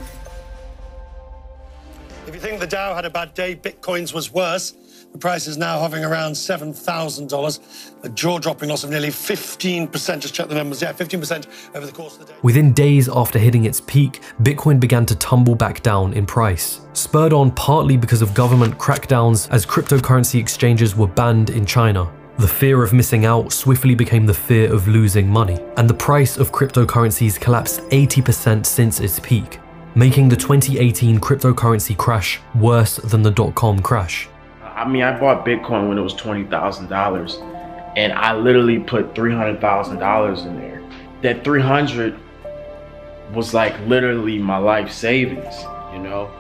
If 2.28 2.34
you 2.34 2.40
think 2.40 2.60
the 2.60 2.68
Dow 2.68 2.96
had 2.96 3.06
a 3.06 3.10
bad 3.10 3.34
day, 3.34 3.56
Bitcoin's 3.56 4.14
was 4.14 4.32
worse. 4.32 4.74
The 5.12 5.18
price 5.18 5.46
is 5.46 5.58
now 5.58 5.80
hovering 5.80 6.06
around 6.06 6.34
$7,000, 6.34 8.06
a 8.06 8.10
jaw 8.10 8.40
dropping 8.40 8.70
loss 8.70 8.86
of 8.86 8.90
nearly 8.90 9.10
15%. 9.10 10.20
Just 10.20 10.34
check 10.34 10.48
the 10.48 10.56
numbers. 10.56 10.82
Yeah, 10.82 10.94
15% 10.94 11.76
over 11.76 11.86
the 11.86 11.92
course 11.92 12.14
of 12.14 12.20
the 12.20 12.26
day. 12.32 12.40
Within 12.44 12.72
days 12.72 13.10
after 13.10 13.38
hitting 13.38 13.66
its 13.66 13.82
peak, 13.82 14.22
Bitcoin 14.42 14.80
began 14.80 15.06
to 15.08 15.16
tumble 15.18 15.56
back 15.56 15.84
down 15.84 16.14
in 16.14 16.26
price, 16.26 16.80
spurred 16.94 17.34
on 17.34 17.52
partly 17.52 17.98
because 17.98 18.22
of 18.22 18.34
government 18.34 18.78
crackdowns 18.78 19.50
as 19.52 19.66
cryptocurrency 19.66 20.40
exchanges 20.40 20.96
were 20.96 21.08
banned 21.08 21.50
in 21.50 21.66
China. 21.66 22.10
The 22.42 22.48
fear 22.48 22.82
of 22.82 22.92
missing 22.92 23.28
out 23.28 23.54
swiftly 23.54 23.94
became 23.94 24.26
the 24.26 24.34
fear 24.34 24.74
of 24.74 24.88
losing 24.88 25.30
money, 25.30 25.60
and 25.78 25.88
the 25.88 25.94
price 25.94 26.38
of 26.38 26.52
cryptocurrencies 26.52 27.40
collapsed 27.40 27.82
80% 27.92 28.66
since 28.66 29.00
its 29.00 29.20
peak, 29.20 29.60
making 29.94 30.28
the 30.28 30.36
2018 30.36 31.20
cryptocurrency 31.20 31.96
crash 31.96 32.40
worse 32.56 32.96
than 32.96 33.22
the 33.22 33.30
dot 33.30 33.54
com 33.54 33.80
crash. 33.80 34.28
I 34.64 34.90
mean, 34.90 35.04
I 35.04 35.20
bought 35.20 35.46
Bitcoin 35.46 35.88
when 35.88 36.00
it 36.00 36.02
was 36.02 36.16
$20,000 36.16 37.94
and 37.96 38.12
I 38.14 38.36
literally 38.36 38.80
put 38.80 39.14
$300,000 39.14 40.46
in 40.48 40.60
there. 40.60 40.82
That 41.22 41.44
300 41.44 42.18
was 43.36 43.54
like 43.54 43.80
literally 43.82 44.40
my 44.40 44.58
life 44.58 44.92
savings, 44.92 45.54
you 45.94 46.00
know? 46.00 46.32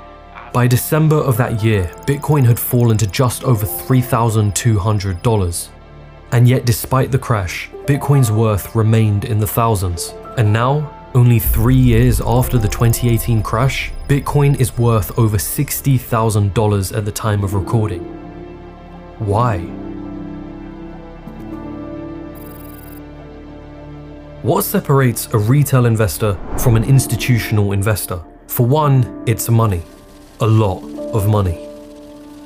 By 0.51 0.65
December 0.65 1.17
of 1.17 1.37
that 1.37 1.63
year, 1.63 1.91
Bitcoin 2.07 2.43
had 2.43 2.57
fallen 2.57 2.97
to 2.97 3.05
just 3.05 3.43
over 3.43 3.67
$3,200. 3.67 5.69
And 6.31 6.47
yet, 6.47 6.65
despite 6.65 7.11
the 7.11 7.19
crash, 7.19 7.69
Bitcoin's 7.85 8.31
worth 8.31 8.73
remained 8.73 9.25
in 9.25 9.39
the 9.39 9.47
thousands. 9.47 10.13
And 10.37 10.53
now, 10.53 11.09
only 11.13 11.39
three 11.39 11.75
years 11.75 12.21
after 12.21 12.57
the 12.57 12.69
2018 12.69 13.43
crash, 13.43 13.91
Bitcoin 14.07 14.57
is 14.57 14.77
worth 14.77 15.17
over 15.19 15.35
$60,000 15.35 16.97
at 16.97 17.03
the 17.03 17.11
time 17.11 17.43
of 17.43 17.53
recording. 17.53 18.03
Why? 19.19 19.59
What 24.41 24.63
separates 24.63 25.27
a 25.33 25.37
retail 25.37 25.85
investor 25.85 26.39
from 26.57 26.77
an 26.77 26.85
institutional 26.85 27.73
investor? 27.73 28.21
For 28.47 28.65
one, 28.65 29.23
it's 29.27 29.49
money. 29.49 29.83
A 30.39 30.47
lot 30.47 30.81
of 31.13 31.27
money. 31.27 31.67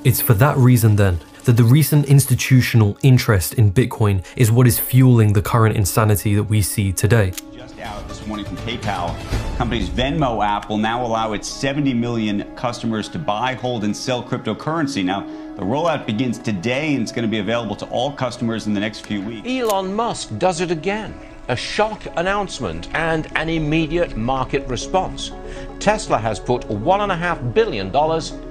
It's 0.03 0.21
for 0.21 0.33
that 0.33 0.57
reason 0.57 0.95
then 0.95 1.19
that 1.45 1.57
the 1.57 1.63
recent 1.63 2.07
institutional 2.07 2.97
interest 3.03 3.53
in 3.53 3.71
Bitcoin 3.71 4.23
is 4.35 4.51
what 4.51 4.65
is 4.65 4.79
fueling 4.79 5.33
the 5.33 5.41
current 5.41 5.75
insanity 5.75 6.33
that 6.33 6.43
we 6.43 6.61
see 6.61 6.91
today. 6.91 7.31
Just 7.53 7.79
out 7.79 8.07
this 8.07 8.25
morning 8.25 8.45
from 8.45 8.57
PayPal, 8.57 9.15
company's 9.57 9.87
Venmo 9.87 10.43
app 10.43 10.69
will 10.69 10.79
now 10.79 11.05
allow 11.05 11.33
its 11.33 11.47
70 11.47 11.93
million 11.93 12.55
customers 12.55 13.07
to 13.09 13.19
buy, 13.19 13.53
hold, 13.53 13.83
and 13.83 13.95
sell 13.95 14.23
cryptocurrency. 14.23 15.05
Now, 15.05 15.21
the 15.55 15.61
rollout 15.61 16.07
begins 16.07 16.39
today 16.39 16.95
and 16.95 17.03
it's 17.03 17.11
going 17.11 17.27
to 17.27 17.31
be 17.31 17.39
available 17.39 17.75
to 17.75 17.85
all 17.89 18.11
customers 18.11 18.65
in 18.65 18.73
the 18.73 18.79
next 18.79 19.05
few 19.05 19.21
weeks. 19.21 19.47
Elon 19.47 19.93
Musk 19.93 20.35
does 20.39 20.61
it 20.61 20.71
again. 20.71 21.13
A 21.47 21.55
shock 21.55 22.01
announcement 22.15 22.89
and 22.95 23.27
an 23.35 23.49
immediate 23.49 24.17
market 24.17 24.67
response. 24.67 25.31
Tesla 25.79 26.17
has 26.17 26.39
put 26.39 26.63
$1.5 26.63 27.53
billion 27.53 27.87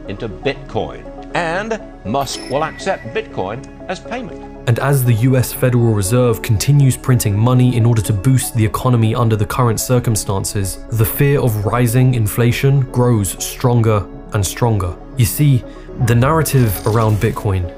into 0.08 0.28
Bitcoin, 0.28 1.13
and 1.34 1.80
Musk 2.04 2.40
will 2.48 2.64
accept 2.64 3.04
Bitcoin 3.14 3.64
as 3.88 4.00
payment. 4.00 4.54
And 4.66 4.78
as 4.78 5.04
the 5.04 5.12
US 5.28 5.52
Federal 5.52 5.92
Reserve 5.92 6.40
continues 6.40 6.96
printing 6.96 7.38
money 7.38 7.76
in 7.76 7.84
order 7.84 8.00
to 8.02 8.12
boost 8.12 8.54
the 8.54 8.64
economy 8.64 9.14
under 9.14 9.36
the 9.36 9.44
current 9.44 9.78
circumstances, 9.78 10.78
the 10.90 11.04
fear 11.04 11.40
of 11.40 11.66
rising 11.66 12.14
inflation 12.14 12.80
grows 12.90 13.42
stronger 13.44 14.06
and 14.32 14.44
stronger. 14.44 14.96
You 15.16 15.26
see, 15.26 15.62
the 16.06 16.14
narrative 16.14 16.86
around 16.86 17.16
Bitcoin 17.16 17.70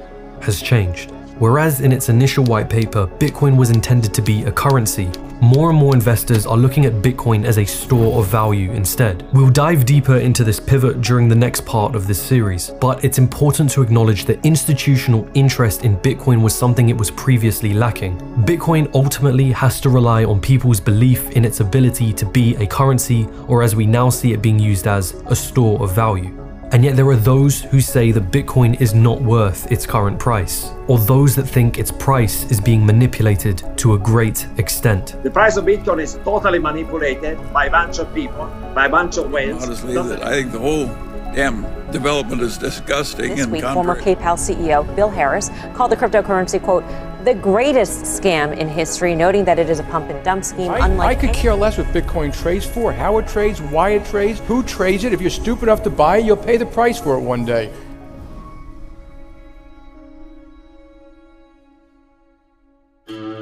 has 0.43 0.61
changed. 0.61 1.11
Whereas 1.39 1.81
in 1.81 1.91
its 1.91 2.09
initial 2.09 2.43
white 2.45 2.69
paper, 2.69 3.05
Bitcoin 3.05 3.57
was 3.57 3.69
intended 3.69 4.13
to 4.13 4.21
be 4.21 4.43
a 4.45 4.51
currency, 4.51 5.11
more 5.41 5.69
and 5.69 5.77
more 5.77 5.93
investors 5.93 6.45
are 6.45 6.57
looking 6.57 6.85
at 6.85 6.93
Bitcoin 6.93 7.45
as 7.45 7.57
a 7.57 7.65
store 7.65 8.19
of 8.19 8.27
value 8.27 8.71
instead. 8.71 9.25
We'll 9.33 9.49
dive 9.49 9.85
deeper 9.85 10.17
into 10.17 10.43
this 10.43 10.59
pivot 10.59 11.01
during 11.01 11.27
the 11.27 11.35
next 11.35 11.65
part 11.65 11.95
of 11.95 12.07
this 12.07 12.21
series, 12.21 12.71
but 12.81 13.03
it's 13.03 13.17
important 13.17 13.69
to 13.71 13.81
acknowledge 13.81 14.25
that 14.25 14.45
institutional 14.45 15.29
interest 15.33 15.83
in 15.83 15.97
Bitcoin 15.97 16.41
was 16.41 16.55
something 16.55 16.89
it 16.89 16.97
was 16.97 17.11
previously 17.11 17.73
lacking. 17.73 18.17
Bitcoin 18.45 18.89
ultimately 18.93 19.51
has 19.51 19.79
to 19.81 19.89
rely 19.89 20.23
on 20.23 20.39
people's 20.39 20.79
belief 20.79 21.29
in 21.31 21.45
its 21.45 21.59
ability 21.59 22.13
to 22.13 22.25
be 22.25 22.55
a 22.55 22.65
currency, 22.65 23.27
or 23.47 23.63
as 23.63 23.75
we 23.75 23.85
now 23.85 24.09
see 24.09 24.33
it 24.33 24.41
being 24.41 24.59
used 24.59 24.87
as, 24.87 25.13
a 25.27 25.35
store 25.35 25.81
of 25.83 25.93
value. 25.93 26.46
And 26.71 26.83
yet 26.83 26.97
there 26.97 27.07
are 27.07 27.15
those 27.15 27.61
who 27.61 27.79
say 27.79 28.11
that 28.11 28.29
Bitcoin 28.29 28.79
is 28.81 28.93
not 28.93 29.21
worth 29.21 29.71
its 29.71 29.85
current 29.85 30.19
price, 30.19 30.69
or 30.87 30.99
those 30.99 31.33
that 31.37 31.43
think 31.43 31.79
its 31.79 31.91
price 31.91 32.43
is 32.51 32.59
being 32.59 32.85
manipulated 32.85 33.63
to 33.77 33.93
a 33.93 33.97
great 33.97 34.45
extent. 34.57 35.15
The 35.23 35.31
price 35.31 35.55
of 35.55 35.63
Bitcoin 35.63 36.01
is 36.01 36.15
totally 36.25 36.59
manipulated 36.59 37.37
by 37.53 37.67
a 37.67 37.71
bunch 37.71 37.99
of 37.99 38.13
people, 38.13 38.47
by 38.75 38.87
a 38.87 38.89
bunch 38.89 39.17
of 39.17 39.31
whales. 39.31 39.63
Honestly, 39.63 39.93
that 39.93 40.21
I 40.21 40.31
think 40.31 40.51
the 40.51 40.59
whole 40.59 40.87
damn 41.33 41.61
development 41.91 42.41
is 42.41 42.57
disgusting 42.57 43.29
This 43.29 43.43
and 43.43 43.51
week, 43.51 43.61
contrary. 43.61 44.01
former 44.01 44.01
PayPal 44.01 44.37
CEO 44.37 44.93
Bill 44.93 45.09
Harris 45.09 45.49
called 45.73 45.91
the 45.91 45.95
cryptocurrency, 45.95 46.61
quote, 46.61 46.83
the 47.23 47.33
greatest 47.33 48.03
scam 48.03 48.55
in 48.55 48.67
history, 48.67 49.15
noting 49.15 49.45
that 49.45 49.59
it 49.59 49.69
is 49.69 49.79
a 49.79 49.83
pump 49.83 50.09
and 50.09 50.23
dump 50.23 50.43
scheme 50.43 50.71
I, 50.71 50.85
unlike 50.85 51.17
I 51.17 51.19
could 51.19 51.33
care 51.33 51.55
less 51.55 51.77
what 51.77 51.87
Bitcoin 51.87 52.33
trades 52.33 52.65
for, 52.65 52.93
how 52.93 53.17
it 53.17 53.27
trades, 53.27 53.61
why 53.61 53.91
it 53.91 54.05
trades, 54.05 54.39
who 54.41 54.63
trades 54.63 55.03
it. 55.03 55.13
If 55.13 55.21
you're 55.21 55.29
stupid 55.29 55.63
enough 55.63 55.83
to 55.83 55.89
buy 55.89 56.17
it, 56.17 56.25
you'll 56.25 56.37
pay 56.37 56.57
the 56.57 56.65
price 56.65 56.99
for 56.99 57.15
it 57.17 57.21
one 57.21 57.45
day. 57.45 57.71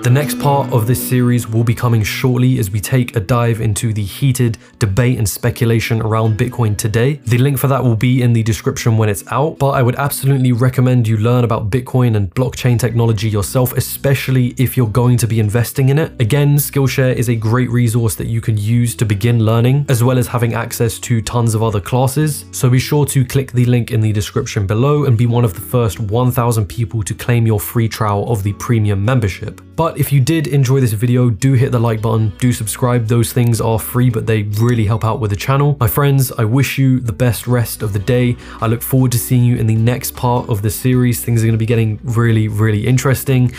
The 0.06 0.12
next 0.12 0.38
part 0.38 0.72
of 0.72 0.86
this 0.86 1.02
series 1.10 1.48
will 1.48 1.64
be 1.64 1.74
coming 1.74 2.04
shortly 2.04 2.60
as 2.60 2.70
we 2.70 2.80
take 2.80 3.16
a 3.16 3.20
dive 3.20 3.60
into 3.60 3.92
the 3.92 4.04
heated 4.04 4.60
debate 4.78 5.18
and 5.18 5.28
speculation 5.28 6.00
around 6.00 6.38
Bitcoin 6.38 6.78
today. 6.78 7.16
The 7.26 7.40
link 7.40 7.58
for 7.58 7.66
that 7.70 7.84
will 7.84 7.96
be 7.96 8.22
in 8.22 8.32
the 8.32 8.44
description 8.44 9.00
when 9.00 9.10
it's 9.10 9.24
out, 9.32 9.58
but 9.58 9.72
I 9.72 9.82
would 9.82 9.96
absolutely 9.96 10.52
recommend 10.52 11.08
you 11.08 11.18
learn 11.18 11.44
about 11.44 11.72
Bitcoin 11.72 12.16
and 12.16 12.30
blockchain 12.36 12.78
technology 12.78 13.30
yourself, 13.30 13.74
especially 13.74 14.50
if 14.60 14.78
you're 14.78 14.86
going 14.86 15.18
to 15.18 15.26
be 15.26 15.40
investing 15.40 15.90
in 15.90 15.98
it. 15.98 16.22
Again, 16.22 16.58
Skillshare 16.58 17.16
is 17.16 17.30
a 17.30 17.36
great 17.36 17.72
resource 17.72 18.14
that 18.14 18.28
you 18.28 18.42
can 18.42 18.60
use 18.60 18.96
to 18.98 19.06
begin 19.06 19.44
learning, 19.44 19.88
as 19.90 20.04
well 20.04 20.20
as 20.20 20.28
having 20.28 20.54
access 20.54 21.00
to 21.00 21.20
tons 21.20 21.56
of 21.56 21.64
other 21.64 21.82
classes. 21.82 22.46
So 22.52 22.70
be 22.70 22.78
sure 22.78 23.08
to 23.08 23.26
click 23.26 23.54
the 23.54 23.66
link 23.66 23.90
in 23.90 24.02
the 24.02 24.14
description 24.14 24.68
below 24.68 25.06
and 25.06 25.18
be 25.18 25.26
one 25.26 25.44
of 25.44 25.56
the 25.56 25.62
first 25.62 26.00
1,000 26.00 26.68
people 26.68 27.02
to 27.02 27.16
claim 27.16 27.48
your 27.48 27.60
free 27.60 27.90
trial 27.90 28.32
of 28.32 28.44
the 28.44 28.54
premium 28.54 29.04
membership. 29.04 29.62
But 29.76 29.95
But 29.96 30.02
if 30.02 30.12
you 30.12 30.20
did 30.20 30.48
enjoy 30.48 30.82
this 30.82 30.92
video, 30.92 31.30
do 31.30 31.54
hit 31.54 31.72
the 31.72 31.80
like 31.80 32.02
button, 32.02 32.34
do 32.38 32.52
subscribe. 32.52 33.08
Those 33.08 33.32
things 33.32 33.62
are 33.62 33.80
free, 33.80 34.10
but 34.10 34.28
they 34.28 34.44
really 34.60 34.86
help 34.86 35.06
out 35.06 35.22
with 35.22 35.30
the 35.30 35.38
channel. 35.38 35.78
My 35.80 35.88
friends, 35.88 36.34
I 36.34 36.44
wish 36.44 36.78
you 36.78 37.00
the 37.00 37.14
best 37.14 37.48
rest 37.48 37.82
of 37.82 37.94
the 37.94 38.00
day. 38.00 38.36
I 38.60 38.68
look 38.68 38.82
forward 38.82 39.14
to 39.14 39.18
seeing 39.18 39.46
you 39.46 39.56
in 39.56 39.68
the 39.68 39.76
next 39.76 40.14
part 40.14 40.50
of 40.50 40.62
the 40.62 40.70
series. 40.70 41.24
Things 41.24 41.42
are 41.42 41.46
going 41.46 41.54
to 41.54 41.58
be 41.58 41.66
getting 41.66 42.02
really, 42.04 42.50
really 42.50 42.86
interesting. 42.86 43.54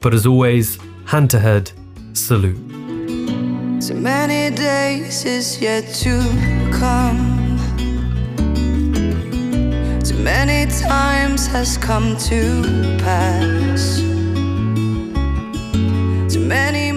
But 0.00 0.14
as 0.14 0.24
always, 0.24 0.78
hand 1.04 1.28
to 1.32 1.38
head, 1.38 1.70
salute. 2.14 2.56
So 3.82 3.92
many 3.92 4.56
days 4.56 5.26
is 5.26 5.60
yet 5.60 5.86
to 5.96 6.22
come. 6.72 7.58
Too 10.02 10.16
many 10.16 10.72
times 10.72 11.46
has 11.48 11.76
come 11.76 12.16
to 12.16 12.62
pass 13.04 14.11
many 16.52 16.91